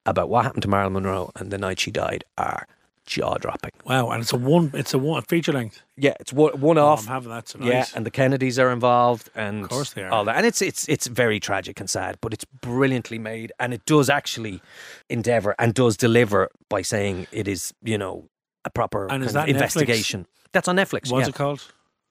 [0.06, 2.68] about what happened to Marilyn Monroe and the night she died are
[3.10, 3.72] jaw dropping.
[3.86, 4.10] wow!
[4.12, 4.72] And it's a one.
[4.74, 5.82] It's a one feature length.
[5.98, 7.02] Yeah, it's one, one Oh, off.
[7.08, 7.68] I'm having that tonight.
[7.68, 10.12] Yeah, and the Kennedys are involved, and Of course they are.
[10.12, 13.74] all that, and it's it's it's very tragic and sad, but it's brilliantly made, and
[13.74, 14.62] it does actually
[15.10, 18.30] endeavor and does deliver by saying it is, you know,
[18.66, 19.56] a proper And is kind of that Netflix?
[19.62, 20.28] investigation.
[20.52, 21.12] That's on Netflix.
[21.12, 21.30] What's yeah.
[21.30, 21.62] it called?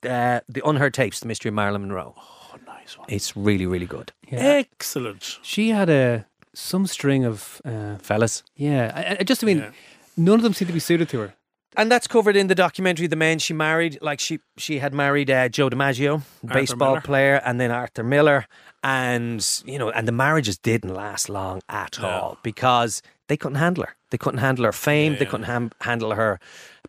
[0.05, 2.15] Uh, the Unheard Tapes: The Mystery of Marilyn Monroe.
[2.17, 3.07] Oh, nice one.
[3.11, 5.39] It's really, really good, Excellent.
[5.43, 8.43] She had a some string of uh, fellas.
[8.57, 8.93] yeah.
[8.95, 9.71] I, I just I mean, Yeah.
[10.19, 11.35] None of them seem to be suited to her.
[11.77, 13.07] And that's covered in the documentary.
[13.07, 17.01] The men she married, like she she had married uh, Joe DiMaggio, baseball Miller.
[17.03, 18.47] player, and then Arthur Miller,
[18.83, 22.09] and you know, and the marriages didn't last long at No.
[22.09, 23.95] all because they couldn't handle her.
[24.11, 25.13] They couldn't handle her fame.
[25.13, 25.31] They Yeah.
[25.31, 26.41] couldn't ham- handle her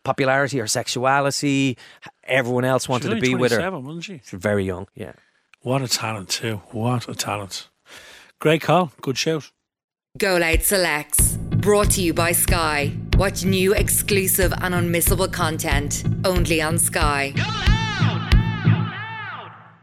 [0.02, 1.76] popularity, her sexuality.
[2.24, 3.58] Everyone else wanted to be with her.
[3.58, 4.20] 27, wasn't she?
[4.24, 4.86] She's very young.
[4.94, 5.12] Yeah.
[5.60, 6.62] What a talent too.
[6.72, 7.68] What a talent.
[8.40, 8.92] Great call.
[9.02, 9.52] Good shout.
[10.16, 11.36] Go Loud Selects.
[11.36, 12.96] Brought to you by Sky.
[13.20, 17.34] Watch new exclusive and unmissable content only on Sky.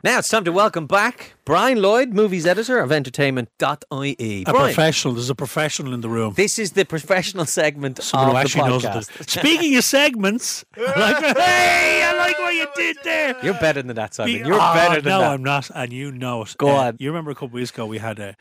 [0.04, 4.15] Now it's time to welcome back Brian Lloyd, movies editor of entertainment.ie.
[4.41, 5.13] A Brian, professional.
[5.13, 6.34] There's a professional in the room.
[6.36, 9.21] this is the professional segment Someone of who the actually knows podcast.
[9.21, 9.30] it.
[9.30, 13.36] Speaking of segments, I like, hey, I like what you did there.
[13.43, 14.34] You're better than that, Simon.
[14.34, 15.32] Be- You're Oh, better than no, that.
[15.32, 16.56] I'm not, and you know it.
[16.58, 16.95] Go Uh, on.
[17.00, 18.36] You remember a couple of weeks ago we had a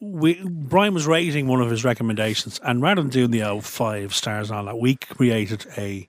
[0.00, 4.50] we Brian was rating one of his recommendations, and rather than doing the five stars
[4.50, 6.08] and all that, we created a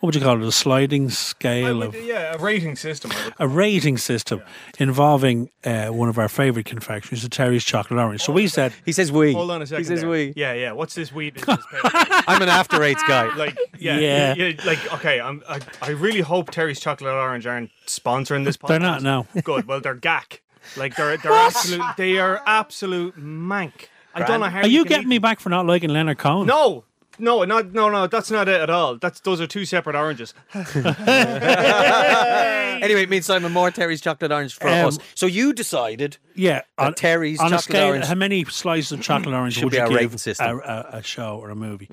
[0.00, 0.48] what would you call it?
[0.48, 3.10] A sliding scale of yeah, a rating system.
[3.38, 4.42] A rating system
[4.78, 8.22] involving uh, one of our favourite confectioneries, the Terry's chocolate orange.
[8.22, 9.34] So we said, He says we.
[9.34, 9.84] Hold on a second.
[9.84, 10.08] He says there.
[10.08, 10.32] we.
[10.36, 10.72] Yeah, yeah.
[10.72, 11.58] What's this weed business?
[11.84, 13.34] I'm an after eights guy.
[13.36, 14.34] like, yeah, Yeah.
[14.34, 15.20] yeah, like, okay.
[15.20, 18.56] I'm, I, I really hope Terry's Chocolate Orange aren't sponsoring this.
[18.56, 18.68] podcast.
[18.68, 19.26] They're not, no.
[19.42, 19.66] Good.
[19.66, 20.40] Well, they're gack.
[20.76, 21.82] Like they're they're absolute.
[21.96, 23.88] They are absolute mank.
[24.14, 24.60] I don't know how.
[24.60, 26.84] "Are you can getting eat me back for not liking Leonard Cohen?" No,
[27.18, 28.06] no, not no, no.
[28.06, 28.96] That's not it at all.
[28.98, 30.34] That's those are two separate oranges.
[32.82, 34.98] Anyway, it means Simon Moore, Terry's chocolate orange for Um, us.
[35.14, 39.02] So you decided Yeah, That Terry's on a chocolate scale, orange how many slices of
[39.02, 40.60] chocolate orange should would be you our give rating system.
[40.64, 41.88] A, a, a show or a movie?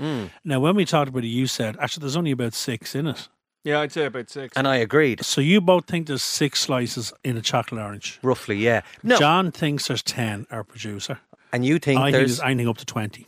[0.45, 3.27] Now, when we talked about it, you said actually there's only about six in it.
[3.67, 4.55] Yeah, I'd say about six.
[4.55, 5.25] and I agreed.
[5.25, 8.17] So you both think there's six slices in a chocolate orange.
[8.23, 8.81] Roughly, yeah.
[9.03, 10.47] No, John thinks there's ten.
[10.49, 11.19] Our producer.
[11.51, 12.37] and you think I there's.
[12.37, 13.27] there's I think up to twenty.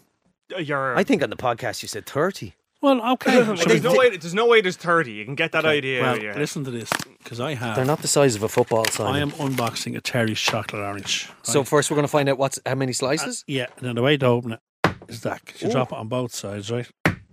[0.56, 0.96] Uh, you're.
[0.96, 2.56] I think on the podcast you said 30.
[2.82, 3.32] Well, okay.
[3.44, 4.16] so there's we- no way.
[4.16, 4.62] There's no way.
[4.62, 5.12] There's thirty.
[5.12, 6.04] You can get that idea.
[6.04, 6.40] well, out of your head.
[6.40, 6.90] listen to this
[7.22, 7.76] because I have.
[7.76, 9.14] They're not the size of a football sign.
[9.14, 11.28] I am unboxing a Terry's chocolate orange.
[11.44, 13.42] So first we're going to find out what's how many slices.
[13.42, 14.60] Uh, yeah, and then the way to open it
[15.10, 15.42] is that.
[15.60, 16.88] you drop it on both sides, right?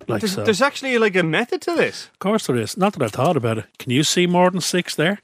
[0.08, 0.44] Like There's, so.
[0.44, 2.06] there's actually like a method to this.
[2.12, 2.76] Of course there is.
[2.76, 3.64] Not that I've thought about it.
[3.78, 5.20] Can you see more than six there?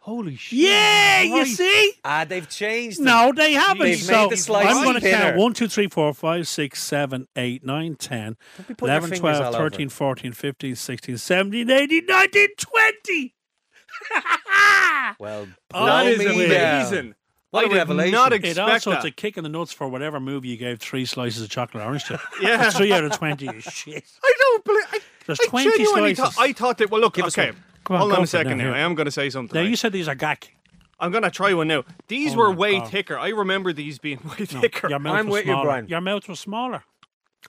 [0.00, 0.58] Holy shit!
[0.58, 1.92] Yeah, you see?
[2.04, 2.98] Ah, they've changed.
[2.98, 3.04] them.
[3.04, 3.84] No, they haven't.
[3.86, 6.82] They've so made the slice I'm going to count 1, 2, 3, 4, 5, 6,
[6.82, 12.06] 7, 8, 9, 10, be putting your 11, 12, 13, 14, 15, 16, 17, 18,
[12.06, 13.34] 19, 20.
[15.18, 16.80] Well, Oh, That is blow me down.
[16.80, 17.14] amazing.
[17.52, 18.12] What I a did revelation.
[18.12, 18.96] not It expect also, that.
[18.96, 21.84] it's a kick in the nuts for whatever movie you gave three slices of chocolate
[21.84, 22.18] orange to.
[22.42, 22.70] Yeah.
[22.70, 24.04] Three out of 20 is shit.
[24.24, 24.84] I don't believe.
[24.92, 26.34] I, There's I 20 genuinely slices.
[26.34, 26.42] thought.
[26.44, 26.90] I thought that.
[26.90, 27.14] Well, look.
[27.14, 27.52] Give okay.
[27.52, 27.56] one.
[27.90, 28.70] On, Hold on a second now, now.
[28.70, 28.74] here.
[28.74, 29.54] I am going to say something.
[29.54, 29.70] Now, right?
[29.70, 30.54] you said these are gack.
[30.98, 31.84] I'm going to try one now.
[32.08, 32.88] These Oh were way God.
[32.90, 33.18] thicker.
[33.18, 34.88] I remember these being way thicker.
[34.88, 35.64] Your mouth I'm was with you, smaller.
[35.64, 35.88] Brian.
[35.88, 36.84] Your mouth was smaller.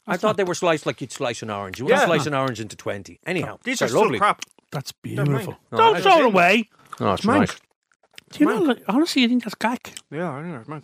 [0.07, 1.77] I thought they were sliced like you'd slice an orange.
[1.79, 2.07] You wouldn't Yeah.
[2.07, 3.19] slice an orange into 20.
[3.27, 4.17] Anyhow, These they're are lovely.
[4.17, 4.41] crap.
[4.71, 5.15] That's mine.
[5.15, 5.57] beautiful.
[5.71, 6.69] No, Don't throw it away.
[6.99, 7.39] Oh, it's Mank.
[7.41, 7.57] nice.
[8.33, 9.93] Do you know, like, honestly, I think that's gack.
[10.11, 10.63] Yeah, I know.
[10.67, 10.83] man.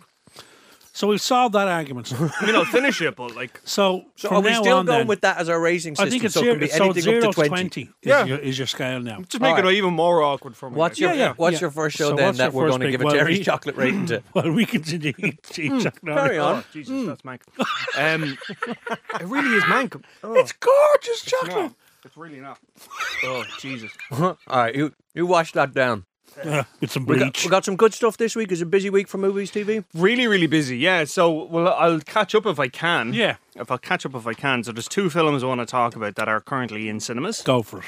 [0.92, 2.12] So we've solved that argument.
[2.40, 4.86] I mean, I'll finish it, but like, So, So from are we now still on
[4.86, 6.06] going then, with that as our rating system?
[6.06, 7.80] I think it's so zero, it can be so anything zero up to 20.
[7.82, 8.24] is, Yeah.
[8.24, 9.18] your, is your scale now.
[9.20, 10.76] just make All it even more awkward for me.
[10.76, 11.60] What's like, your Yeah, yeah, What's yeah.
[11.60, 13.76] your first show So then that we're going to give a well, Terry's we- chocolate
[13.76, 14.22] rating to?
[14.34, 16.56] Well, we continue to eat chocolate Carry on.
[16.56, 17.40] Oh, Jesus, that's mank.
[17.96, 18.36] Um,
[19.20, 20.02] it really is mank.
[20.24, 21.54] Oh, It's gorgeous chocolate.
[21.56, 22.58] no, it's really not.
[23.24, 23.92] Oh, Jesus.
[24.10, 26.04] All right, you you wash that down.
[26.44, 28.52] Yeah, with some We got, we got some good stuff this week.
[28.52, 29.84] Is a busy week for movies, TV.
[29.94, 30.78] Really, really busy.
[30.78, 31.04] Yeah.
[31.04, 33.12] So, well, I'll catch up if I can.
[33.12, 33.36] Yeah.
[33.54, 34.64] If I'll catch up if I can.
[34.64, 37.42] So, there's two films I want to talk about that are currently in cinemas.
[37.42, 37.86] Go for it.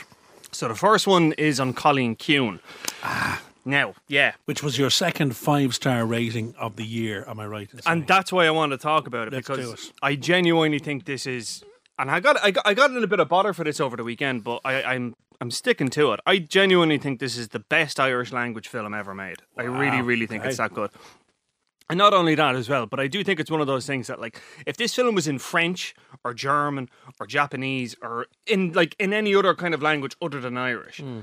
[0.52, 2.61] So, the first one is An Cailín Ciúin.
[3.02, 3.42] Ah.
[3.64, 4.33] Now, yeah.
[4.44, 7.70] Which was your second five star rating of the year, am I right?
[7.87, 9.92] And that's why I want to talk about it Let's because.
[10.02, 11.64] I genuinely think this is,
[12.02, 13.96] and I got I got, I got in a bit of bother for this over
[13.96, 16.20] the weekend, but I, I'm I'm sticking to it.
[16.26, 19.36] I genuinely think this is the best Irish language film ever made.
[19.56, 20.90] I really really think it's that good.
[21.88, 24.08] And not only that as well, but I do think it's one of those things
[24.08, 26.88] that like if this film was in French or German
[27.20, 31.20] or Japanese or in like in any other kind of language other than Irish, hmm.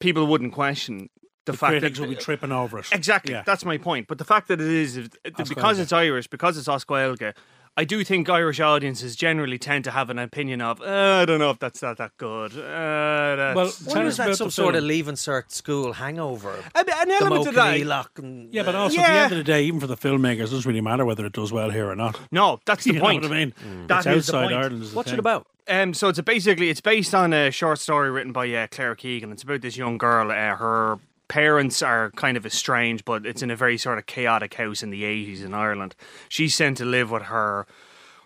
[0.00, 1.10] people wouldn't question
[1.44, 2.86] the, fact critics that will be tripping over it.
[2.92, 3.34] Exactly.
[3.34, 3.42] Yeah.
[3.44, 4.08] That's my point.
[4.08, 7.34] But the fact that it is, it- because it's Irish, because it's as Gaeilge,
[7.76, 10.84] I do think Irish audiences generally tend to have an opinion of, uh,
[11.22, 12.52] I don't know if that's not that good.
[12.52, 13.56] Uh, that's...
[13.56, 14.88] Well, Well, tell is us that some the sort of film.
[14.88, 16.54] leaving cert school hangover?
[16.74, 17.76] A bit- an The element of that.
[17.80, 20.38] Mocanelock and Yeah, but also at the end of the day, even for the filmmakers,
[20.46, 22.20] it doesn't really matter whether it does well here or not.
[22.30, 23.22] No, that's the you point.
[23.24, 23.54] know what I mean?
[23.88, 24.54] That it's is the outside point.
[24.54, 24.82] Ireland.
[24.84, 25.16] Is the what's thing.
[25.16, 25.46] it about?
[25.66, 28.94] Um, so it's a basically it's based on a short story written by uh, Claire
[28.94, 29.32] Keegan.
[29.32, 30.30] It's about this young girl.
[30.30, 34.54] Uh, her parents are kind of estranged, but it's in a very sort of chaotic
[34.54, 35.94] house in the eighties in Ireland.
[36.28, 37.66] She's sent to live with her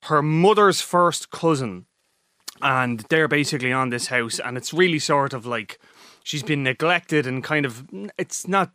[0.05, 1.87] her mother's first cousin,
[2.63, 5.79] and they're basically on this house, and it's really sort of like
[6.23, 7.85] she's been neglected and kind of
[8.19, 8.73] it's not.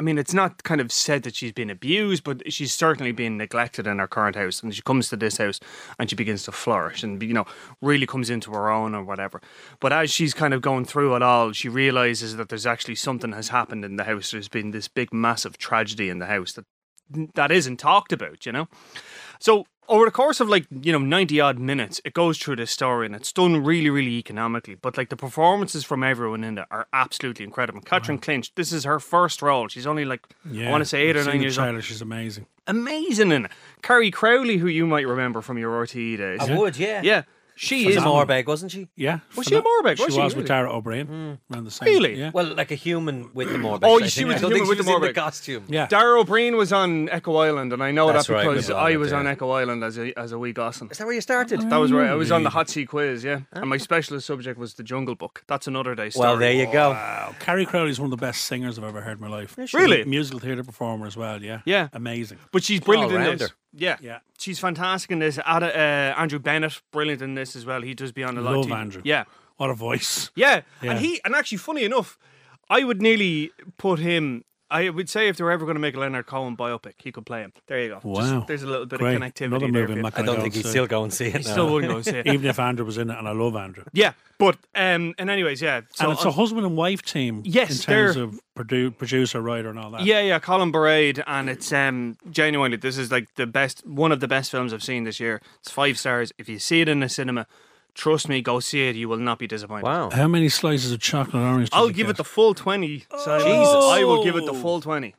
[0.00, 3.36] I mean, it's not kind of said that she's been abused, but she's certainly been
[3.36, 4.62] neglected in her current house.
[4.62, 5.60] And she comes to this house
[5.98, 7.44] and she begins to flourish and, you know,
[7.82, 9.42] really comes into her own or whatever.
[9.78, 13.32] But as she's kind of going through it all, she realizes that there's actually something
[13.32, 14.30] has happened in the house.
[14.30, 16.64] There's been this big, massive tragedy in the house that
[17.34, 18.68] that isn't talked about, you know?
[19.38, 22.70] So over the course of like, you know, 90 odd minutes, it goes through this
[22.70, 24.76] story and it's done really, really economically.
[24.76, 27.80] But like the performances from everyone in it are absolutely incredible.
[27.80, 29.68] Catherine Clinch, this is her first role.
[29.68, 31.82] She's only like, Yeah, I want to say eight I've or nine the years old.
[31.84, 32.46] She's amazing.
[32.66, 33.50] Amazing in it.
[33.82, 36.40] Carrie Crowley, who you might remember from your RTE days.
[36.40, 37.02] I would, yeah.
[37.02, 37.22] Yeah.
[37.60, 38.88] She is a Morbeg, wasn't she?
[38.96, 39.20] Yeah.
[39.36, 39.98] Was she a that- Morbeg?
[39.98, 40.48] She Was was, she with really?
[40.48, 41.06] Tara O'Brien.
[41.06, 41.54] Hmm.
[41.54, 41.88] Around the same.
[41.88, 42.14] Really?
[42.18, 42.30] Yeah.
[42.32, 43.80] Well, like a human with the Morbeg.
[43.82, 44.28] Oh, I she think.
[44.28, 45.14] was I a don't human with the was Morbeg.
[45.14, 45.64] costume.
[45.68, 45.86] yeah.
[45.86, 48.76] Dara Ó Briain was on Echo Island, and I know That's that right, because with
[48.76, 49.30] I Robert, was on yeah.
[49.32, 50.90] Echo Island as a as a wee gossin.
[50.90, 51.60] Is that where you started?
[51.68, 52.08] That was right.
[52.08, 53.78] I was on the hot seat quiz, yeah, and my oh.
[53.78, 55.44] specialist subject was the Jungle Book.
[55.46, 56.28] That's another day story.
[56.28, 56.90] Well, there you go.
[56.92, 57.34] Wow.
[57.40, 59.58] Carrie Crowley is one of the best singers I've ever heard in my life.
[59.74, 60.04] Really?
[60.04, 61.60] Musical theatre performer as well, yeah.
[61.66, 61.88] Yeah.
[61.92, 62.38] Amazing.
[62.52, 63.52] But she's brilliant in this.
[63.72, 64.18] Yeah, Yeah.
[64.38, 65.38] she's fantastic in this.
[65.38, 65.66] Ada,
[66.16, 67.82] uh, Andrew Bennett, brilliant in this as well.
[67.82, 68.50] He does be on a lot.
[68.52, 68.76] of Love TV.
[68.80, 69.02] Andrew.
[69.04, 69.24] Yeah,
[69.58, 70.30] What a voice.
[70.34, 70.90] yeah, Yeah.
[70.92, 72.18] and he and actually, funny enough,
[72.68, 74.44] I would nearly put him.
[74.70, 77.10] I would say if they were ever going to make a Leonard Cohen biopic, he
[77.10, 77.52] could play him.
[77.66, 77.94] There you go.
[77.96, 78.44] Just- Wow.
[78.46, 79.16] there's a little bit Great.
[79.16, 80.02] of connectivity Another movie for I'm you.
[80.02, 81.32] not I gonna don't think and he'd still go and see it.
[81.38, 81.50] He now.
[81.50, 82.26] still wouldn't go and see it.
[82.34, 83.84] Even if Andrew was in it, and I love Andrew.
[83.92, 85.80] Yeah, but um, and anyways, yeah.
[85.94, 89.70] So and it's a husband and wife team Yes, in terms of produ- producer, writer,
[89.70, 90.02] and all that.
[90.04, 94.20] Yeah, yeah, Colm Bairéad, and it's um genuinely this is like the best, one of
[94.20, 95.40] the best films I've seen this year.
[95.60, 96.32] It's five stars.
[96.38, 97.46] If you see it in the cinema,
[97.94, 98.96] trust me, go see it.
[98.96, 99.84] You will not be disappointed.
[99.84, 100.10] Wow.
[100.10, 101.70] How many slices of chocolate orange?
[101.70, 102.12] did I'll you give get?
[102.12, 103.04] it the full twenty.
[103.18, 103.46] Simon.
[103.46, 103.74] Jesus.
[103.74, 105.14] I will give it the full twenty.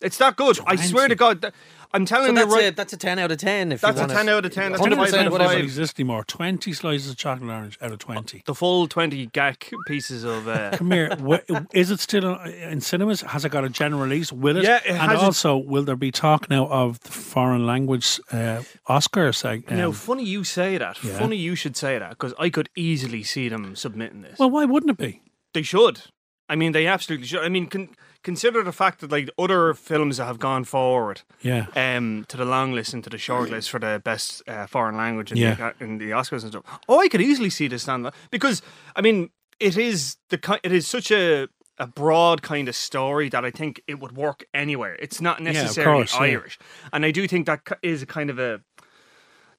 [0.00, 0.58] It's that good.
[0.66, 1.52] I swear to God, th-
[1.92, 2.72] I'm telling So you that's right.
[2.72, 3.72] a that's a ten out of ten.
[3.72, 4.72] If That's you a wanna- 10 out of 10.
[4.72, 5.38] That's a 100% 5 out of whatever.
[5.48, 5.64] doesn't 5.
[5.64, 6.24] exist anymore.
[6.24, 8.42] Twenty slices of chocolate orange out of twenty.
[8.46, 10.46] the full twenty gack pieces of.
[10.48, 11.16] Uh, Come here.
[11.16, 11.38] wh-
[11.72, 13.22] Is it still in cinemas?
[13.22, 14.30] Has it got a general release?
[14.32, 14.64] Will it?
[14.64, 18.20] Yeah, it and has its- also, will there be talk now of the foreign language
[18.32, 19.30] uh, Oscar?
[19.30, 21.02] seg- now, um, funny you say that.
[21.02, 21.18] Yeah.
[21.18, 24.38] Funny you should say that because I could easily see them submitting this.
[24.38, 25.22] well, why wouldn't it be?
[25.54, 26.02] They should.
[26.50, 27.40] I mean, they absolutely should.
[27.44, 27.90] I mean, con-
[28.30, 31.18] consider the fact that like other films that have gone forward
[31.50, 31.64] Yeah.
[31.84, 34.96] um, to the long list and to the short list for the best uh, foreign
[34.96, 35.54] language in, Yeah.
[35.54, 36.64] the, in the Oscars and stuff.
[36.88, 38.62] Oh, I could easily see this stand because
[38.98, 41.48] I mean, it is the ki- it is such a
[41.80, 44.94] a broad kind of story that I think it would work anywhere.
[45.04, 46.26] It's not necessarily course, yeah.
[46.38, 46.58] Irish,
[46.92, 48.60] and I do think that is a kind of a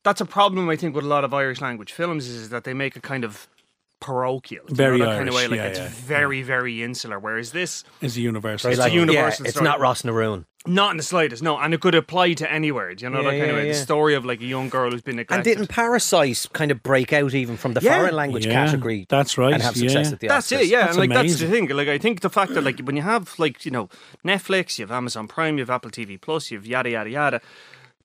[0.04, 2.74] that's a problem I think with a lot of Irish language films is that they
[2.74, 3.48] make a kind of
[4.00, 5.48] parochial, Do you Very know, that kind of way.
[5.48, 7.20] Like yeah, it's yeah, very, very insular.
[7.20, 8.68] Whereas this, Is the universal?
[8.70, 10.46] Very It's a like- universal yeah, It's not Ros na Rún.
[10.66, 12.94] not in the slightest, no, and it could apply to anywhere.
[12.96, 13.68] Do you know Yeah, that kind of yeah, way?
[13.70, 15.36] The story of like a young girl who's been neglected.
[15.36, 17.98] And didn't Parasite kind of break out even from the Yeah.
[17.98, 19.06] foreign language Yeah, category?
[19.10, 20.14] that's right, And have success yeah.
[20.14, 20.62] at the That's Oscars?
[20.62, 20.80] it, yeah.
[20.82, 21.68] That's and like that's the thing.
[21.70, 23.90] Like I think the fact that like when you have like you know
[24.26, 27.42] Netflix, you have Amazon Prime, you have Apple TV Plus, you have yada yada yada.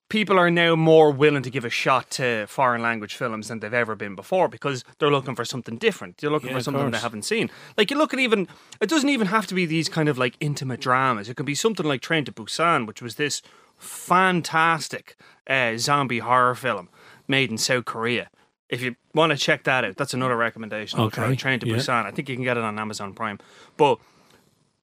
[0.07, 3.73] People are now more willing to give a shot to foreign language films than they've
[3.73, 6.17] ever been before because they're looking for something different.
[6.17, 7.49] They're looking Yeah, for something they haven't seen.
[7.75, 8.47] Like you look at even
[8.79, 11.27] it doesn't even have to be these kind of like intimate dramas.
[11.27, 13.41] It can be something like Train to Busan, which was this
[13.77, 15.15] fantastic
[15.47, 16.89] uh, zombie horror film
[17.27, 18.29] made in South Korea.
[18.69, 20.99] If you want to check that out, that's another recommendation.
[20.99, 21.75] Okay, Train to yeah.
[21.75, 22.05] Busan.
[22.05, 23.39] I think you can get it on Amazon Prime.
[23.77, 23.99] But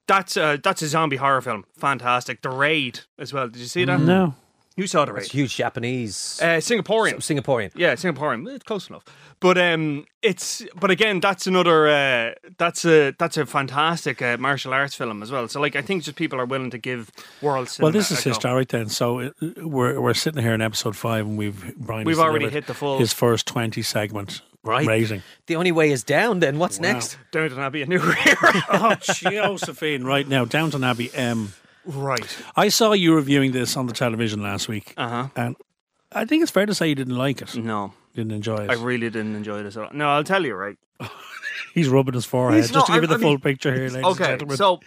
[0.07, 1.65] that's a, that's a zombie horror film.
[1.77, 2.43] Fantastic.
[2.43, 3.49] The Raid as well.
[3.49, 4.01] Did you see that?
[4.01, 4.35] No.
[4.77, 5.33] You saw The It's Raid.
[5.33, 6.39] huge Japanese.
[6.41, 7.17] Uh, Singaporean.
[7.17, 7.71] Singaporean.
[7.75, 8.49] Yeah, Singaporean.
[8.55, 9.05] It's close enough.
[9.39, 14.73] But um, it's but again, that's another uh, that's a that's a fantastic uh, martial
[14.73, 15.49] arts film as well.
[15.49, 17.11] So like, I think just people are willing to give
[17.43, 17.87] world cinema.
[17.87, 18.31] Well, this is a go.
[18.31, 18.89] historic then.
[18.89, 22.05] So it, we're we're sitting here in episode five, and we've Brian.
[22.05, 24.43] We've already hit the full- his first twenty segments.
[24.65, 24.87] Right.
[24.87, 25.25] rating.
[25.49, 26.39] The only way is down.
[26.39, 27.19] Then what's next?
[27.33, 28.63] Downton Abbey, a new era.
[28.71, 30.05] oh, Josephine!
[30.05, 31.13] Right now, Downton Abbey.
[31.17, 31.53] Um,
[31.87, 32.37] right.
[32.57, 35.29] I saw you reviewing this on the television last week, Uh huh.
[35.37, 35.57] and
[36.13, 37.55] I think it's fair to say you didn't like it.
[37.57, 38.71] No, Didn't enjoy it.
[38.71, 39.91] I really didn't enjoy this at all.
[39.93, 40.77] No, I'll tell you right.
[41.75, 43.41] He's rubbing his forehead He's just to not- give you I- the I full mean-
[43.41, 44.57] picture here, ladies and Okay, gentlemen.
[44.57, 44.81] so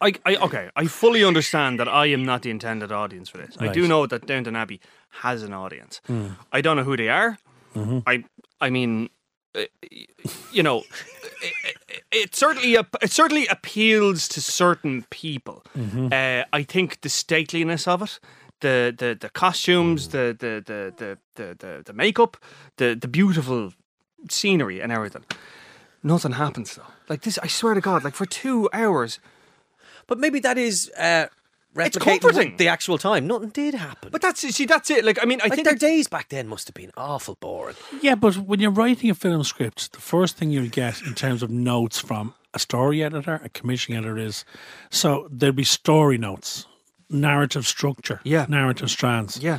[0.00, 3.56] I, I okay, I fully understand that I am not the intended audience for this.
[3.58, 3.88] I do Right.
[3.88, 4.80] know that Downton Abbey
[5.22, 6.00] has an audience.
[6.52, 7.38] I don't know who they are.
[8.06, 8.24] I
[8.60, 9.10] I mean,
[9.54, 9.62] uh,
[10.52, 10.82] you know,
[12.12, 15.64] it, certainly it certainly appeals to certain people.
[16.12, 18.20] Uh, I think the stateliness of it.
[18.60, 22.36] The, the, the costumes, the the, the, the, the, the the makeup,
[22.76, 23.72] the, the beautiful
[24.30, 25.24] scenery and everything.
[26.02, 26.92] Nothing happens though.
[27.08, 29.18] Like this, I swear to God, like for two hours,
[30.06, 31.26] But maybe that is uh,
[31.74, 32.56] It's replicating comforting.
[32.58, 33.26] the actual time.
[33.26, 34.10] Nothing did happen.
[34.12, 35.04] But that's see, that's it.
[35.04, 37.76] Like I mean, I like think their days back then must have been awful boring.
[38.02, 41.42] yeah, but when you're writing a film script, the first thing you'll get in terms
[41.42, 44.44] of notes from a story editor, a commissioning editor is
[44.90, 46.66] so there'd be story notes,
[47.08, 48.46] narrative structure, Yeah.
[48.48, 49.38] narrative strands.
[49.42, 49.58] yeah.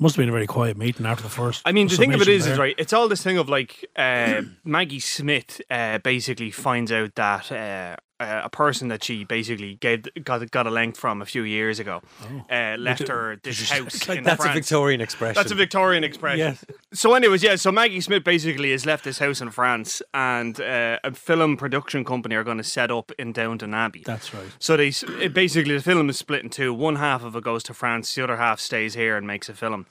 [0.00, 1.62] Must have been a very quiet meeting after the first.
[1.64, 2.74] I mean, the thing of it submission is, is right.
[2.78, 7.94] It's all this thing of like uh, Maggie Smith uh, basically finds out that uh,
[8.24, 11.78] uh, a person that she basically gave got got a length from a few years
[11.78, 12.02] ago
[12.50, 15.34] uh, left her this house in That's a Victorian expression.
[15.34, 16.38] That's a Victorian expression.
[16.38, 16.64] Yes.
[16.92, 17.56] So, anyways, yeah.
[17.56, 22.04] So Maggie Smith basically has left this house in France, and uh, a film production
[22.04, 24.02] company are going to set up in Downton Abbey.
[24.04, 24.46] That's right.
[24.58, 26.72] So they it basically the film is split in two.
[26.72, 29.54] One half of it goes to France, the other half stays here and makes a
[29.54, 29.86] film.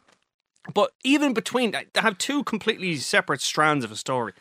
[0.74, 4.34] But even between, they have two completely separate strands of a story.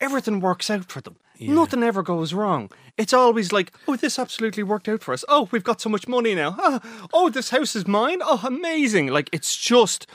[0.00, 1.16] Everything works out for them.
[1.48, 2.70] Nothing ever goes wrong.
[2.96, 5.24] It's always like, oh, this absolutely worked out for us.
[5.28, 6.54] Oh, we've got so much money now.
[6.58, 8.18] Oh, oh this house is mine.
[8.22, 9.06] Oh, amazing.
[9.08, 10.06] Like, it's just,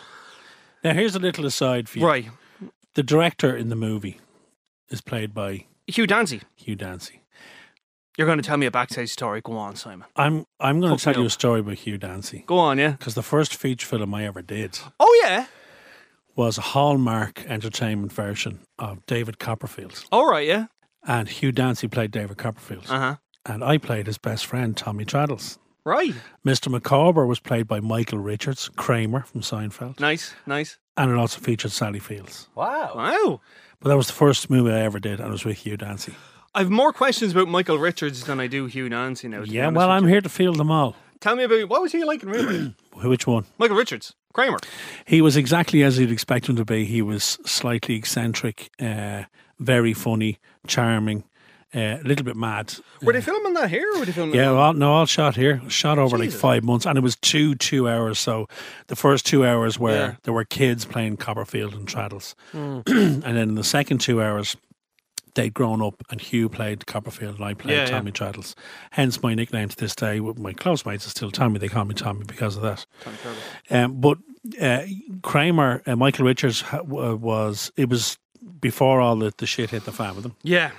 [0.83, 2.05] Now, here's a little aside for you.
[2.07, 2.25] right.
[2.93, 4.19] The director in the movie
[4.89, 7.21] is played by Hugh Dancy, Hugh Dancy.
[8.17, 9.41] you're going to tell me a backstage story.
[9.41, 10.07] Go on, Simon.
[10.15, 12.91] I'm I'm going Hook to tell you a story about Hugh Dancy Go on, yeah.
[12.91, 15.47] because the first feature film I ever did Oh, yeah.
[16.35, 20.67] was a Hallmark Entertainment version of David Copperfield, All right, yeah.
[21.07, 23.15] And Hugh Dancy played David Copperfield, Uh huh.
[23.45, 25.57] and I played his best friend Tommy Traddles.
[25.83, 26.15] Right.
[26.45, 26.69] Mr.
[26.71, 30.79] Micawber was played by Michael Richards, Kramer from Seinfeld, Nice, nice.
[30.97, 32.47] and it also featured Sally Fields.
[32.55, 32.93] Wow.
[32.95, 33.41] Wow.
[33.79, 36.15] But that was the first movie I ever did, and it was with Hugh Dancy.
[36.55, 39.43] I have more questions about Michael Richards than I do Hugh Dancy now.
[39.43, 40.09] Yeah, well, I'm you.
[40.09, 40.95] here to field them all.
[41.19, 42.73] Tell me about what was he like in real life?
[43.03, 43.45] Which one?
[43.59, 44.57] Michael Richards, Kramer.
[45.05, 46.85] He was exactly as you'd expect him to be.
[46.85, 49.23] He was slightly eccentric, uh,
[49.59, 51.23] very funny, charming,
[51.75, 52.73] uh, a little bit mad.
[53.01, 54.35] Were they filming that here or were they filming?
[54.35, 55.61] Yeah, well, no, all shot here.
[55.69, 58.17] Shot over like five months, and it was two two hours.
[58.19, 58.47] So
[58.87, 60.15] the first two hours where Yeah.
[60.23, 64.55] there were kids playing Copperfield and Traddles, and then in the second two hours.
[65.33, 67.89] They'd grown up, and Hugh played Copperfield, and I played Yeah, yeah.
[67.89, 68.55] Tommy Traddles.
[68.91, 70.21] Hence, my nickname to this day.
[70.21, 71.59] with My close mates are still Tommy.
[71.59, 72.85] They call me Tommy because of that.
[73.69, 74.17] Um, but
[74.61, 74.83] uh,
[75.23, 78.17] Kramer, uh, Michael Richards ha- was it was
[78.61, 80.35] before all the, the shit hit the fan with them.
[80.43, 80.71] Yeah.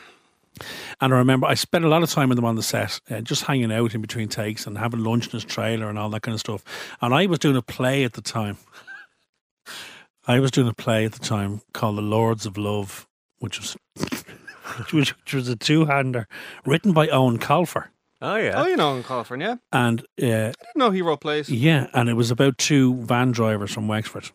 [1.01, 3.21] And I remember I spent a lot of time with them on the set, uh,
[3.21, 6.23] just hanging out in between takes and having lunch in his trailer and all that
[6.23, 6.65] kind of stuff.
[7.03, 8.57] And I was doing a play at the time.
[10.27, 13.07] I was doing a play at the time called The Lords of Love,
[13.39, 13.77] which was
[14.93, 16.27] which, which was a two hander
[16.65, 17.89] written by Eoin Colfer.
[18.23, 18.63] Oh yeah.
[18.63, 19.61] Oh, you know, in California.
[19.73, 19.87] Yeah.
[19.87, 21.51] And uh, I didn't know he wrote plays.
[21.51, 24.31] yeah, and it was about two van drivers from Wexford.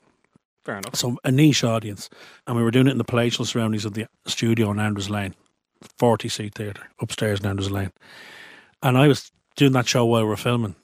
[0.63, 0.95] Fair enough.
[0.95, 2.09] So a niche audience,
[2.45, 5.33] and we were doing it in the palatial surroundings of the studio on Andrews Lane,
[5.97, 7.91] forty seat theatre upstairs in Andrews Lane,
[8.83, 10.75] and I was doing that show while we were filming,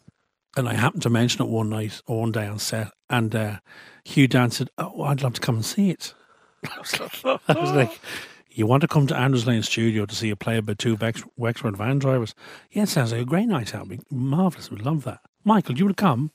[0.55, 3.59] and I happened to mention it one night, or one day on set, and uh,
[4.03, 6.13] Hugh Dan said, "Oh, I'd love to come and see it."
[6.65, 7.99] I was like, I was like
[8.49, 11.23] "You want to come to Andrews Lane studio to see a play about two Vex-
[11.35, 12.33] Wexford van drivers?
[12.71, 13.87] Yeah, it sounds like a great night out.
[14.09, 14.71] Marvelous.
[14.71, 15.19] We'd love that.
[15.43, 16.31] Michael, do you want to come?"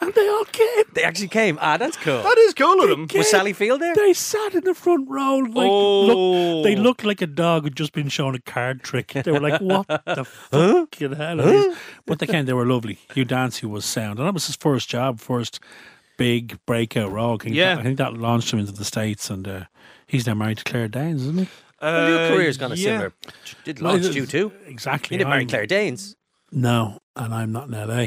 [0.00, 0.84] And they all came.
[0.94, 1.56] They actually came.
[1.62, 2.22] Ah, that's cool.
[2.22, 3.06] That is cool of them.
[3.14, 3.94] Was Sally Field there?
[3.94, 5.36] They sat in the front row.
[5.38, 6.02] Like, Oh.
[6.06, 9.12] look, they looked like a dog who'd just been shown a card trick.
[9.12, 11.76] They were like, "What the fucking hell?" Are these?
[12.06, 12.44] But they came.
[12.46, 12.98] They were lovely.
[13.14, 15.60] Hugh Dancy was sound, and that was his first job, first
[16.16, 17.34] big breakout role.
[17.40, 17.74] I think Yeah.
[17.74, 19.64] that, I think that launched him into the states, and uh,
[20.06, 21.48] he's now married to Claire Danes, isn't he?
[21.80, 22.84] Well, your Uh, career's gone a yeah.
[22.84, 23.12] similar.
[23.64, 24.52] Did launch you too.
[24.66, 25.14] Exactly.
[25.14, 26.16] You didn't marry I'm- Claire Danes.
[26.50, 28.06] No, and I'm not in LA.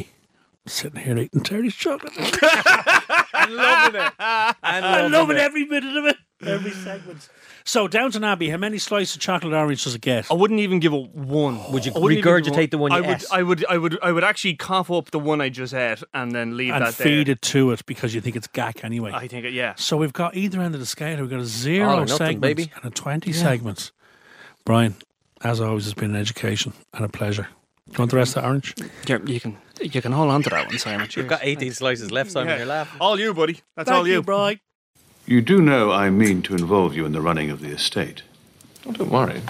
[0.68, 2.14] Sitting here eating Terry's chocolate.
[2.18, 4.14] I'm loving it.
[4.20, 6.18] I love it every minute of it.
[6.46, 7.30] Every segment.
[7.64, 10.30] So Downton Abbey, how many slices of chocolate orange does it get?
[10.30, 11.72] I wouldn't even give it one.
[11.72, 13.26] Would you I wouldn't even give it regurgitate the one you I would, ate?
[13.32, 16.32] I would, I would, I would, actually cough up the one I just ate and
[16.32, 17.08] then leave and that there.
[17.08, 19.12] feed it to it because you think it's gack anyway.
[19.14, 19.54] I think it.
[19.54, 19.74] Yeah.
[19.76, 21.20] so we've got either end of the scale.
[21.20, 22.72] We've got a zero All or nothing, segment baby.
[22.76, 23.92] and a twenty segments.
[24.64, 24.96] Brian,
[25.42, 27.48] as always, it's been an education and a pleasure.
[27.88, 28.76] Do you want the rest of the orange?
[29.08, 31.08] Yeah, you can, you can hold on to that one, Simon.
[31.12, 32.50] You've got 18 slices left, Simon.
[32.50, 32.58] Yeah.
[32.58, 32.98] You're laughing.
[33.00, 33.62] All you, buddy.
[33.76, 34.22] That's all you.
[34.22, 34.60] Brian.
[35.26, 38.24] You do know I mean to involve you in the running of the estate.
[38.86, 39.42] Oh, don't worry.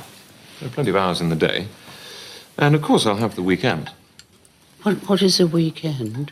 [0.59, 1.67] There are plenty of hours in the day.
[2.57, 3.91] And of course, I'll have the weekend.
[4.83, 6.31] What, what is a weekend?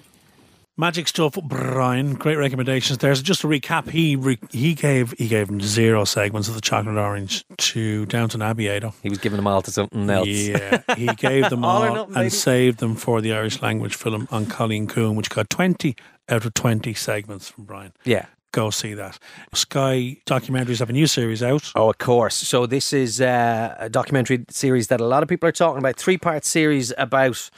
[0.78, 2.16] Magic stuff, Brian.
[2.16, 3.16] Great recommendations there.
[3.16, 6.60] So just to recap, he re- he gave he gave him zero segments of the
[6.60, 8.68] chocolate orange to Downton Abbey.
[8.68, 8.92] Ado.
[9.02, 10.28] He was giving them all to something else.
[10.28, 14.28] Yeah, he gave them All all, nothing, and saved them for the Irish language film
[14.32, 15.96] An Cailín Ciúin, which got 20
[16.28, 17.94] out of 20 segments from Brian.
[18.04, 18.26] Yeah.
[18.52, 19.20] Go see that.
[19.54, 21.72] Sky Documentaries have a new series out.
[21.76, 22.36] Oh, of course.
[22.36, 25.98] So this is uh, a documentary series that a lot of people are talking about.
[25.98, 27.50] Three part series about.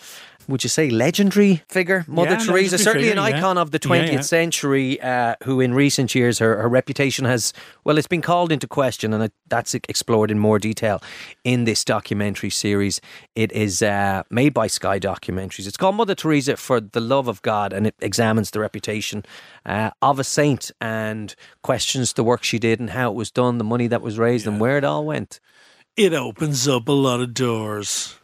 [0.47, 2.77] Would you say legendary figure, Mother Yeah, Teresa?
[2.77, 3.37] Certainly figure, an yeah.
[3.37, 4.21] icon of the 20th yeah.
[4.21, 7.51] century, uh, who in recent years her, her reputation has,
[7.83, 11.01] well, it's been called into question, and it, that's explored in more detail
[11.43, 13.01] in this documentary series.
[13.35, 15.67] It is uh, made by Sky Documentaries.
[15.67, 19.25] It's called Mother Teresa for the Love of God, and it examines the reputation
[19.65, 23.57] uh, of a saint and questions the work she did and how it was done,
[23.57, 25.41] the money that was raised, and where it all went.
[25.97, 28.15] It opens up a lot of doors.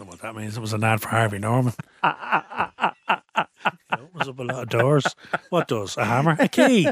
[0.00, 0.56] Know what that means.
[0.56, 1.74] It was an ad for Harvey Norman.
[2.02, 3.46] it
[3.92, 5.04] opens up a lot of doors.
[5.50, 5.94] What does?
[5.98, 6.36] A hammer?
[6.38, 6.88] A key?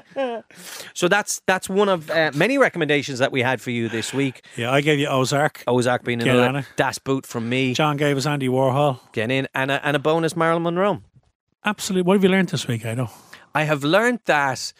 [0.92, 4.44] So that's that's one of uh, many recommendations that we had for you this week.
[4.56, 5.64] Yeah, I gave you Ozark.
[5.66, 6.66] Ozark being Get another.
[6.76, 7.72] Das Boot from me.
[7.72, 9.00] John gave us Andy Warhol.
[9.12, 11.00] Get in and a, and a bonus Marilyn Monroe.
[11.64, 12.02] Absolutely.
[12.06, 13.08] What have you learned this week, I know?
[13.54, 14.74] I have learned that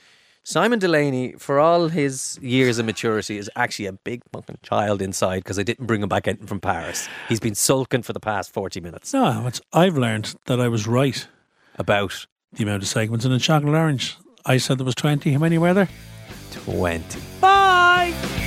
[0.48, 5.40] Simon Delaney, for all his years of maturity, is actually a big fucking child inside
[5.44, 7.06] because I didn't bring him back in from Paris.
[7.28, 9.12] He's been sulking for the past 40 minutes.
[9.12, 11.28] No, it's, I've learned that I was right
[11.74, 14.16] About the amount of segments in a chocolate orange.
[14.46, 15.30] I said there was 20.
[15.34, 15.88] How many were there?
[16.64, 17.20] 20.
[17.42, 18.37] Bye!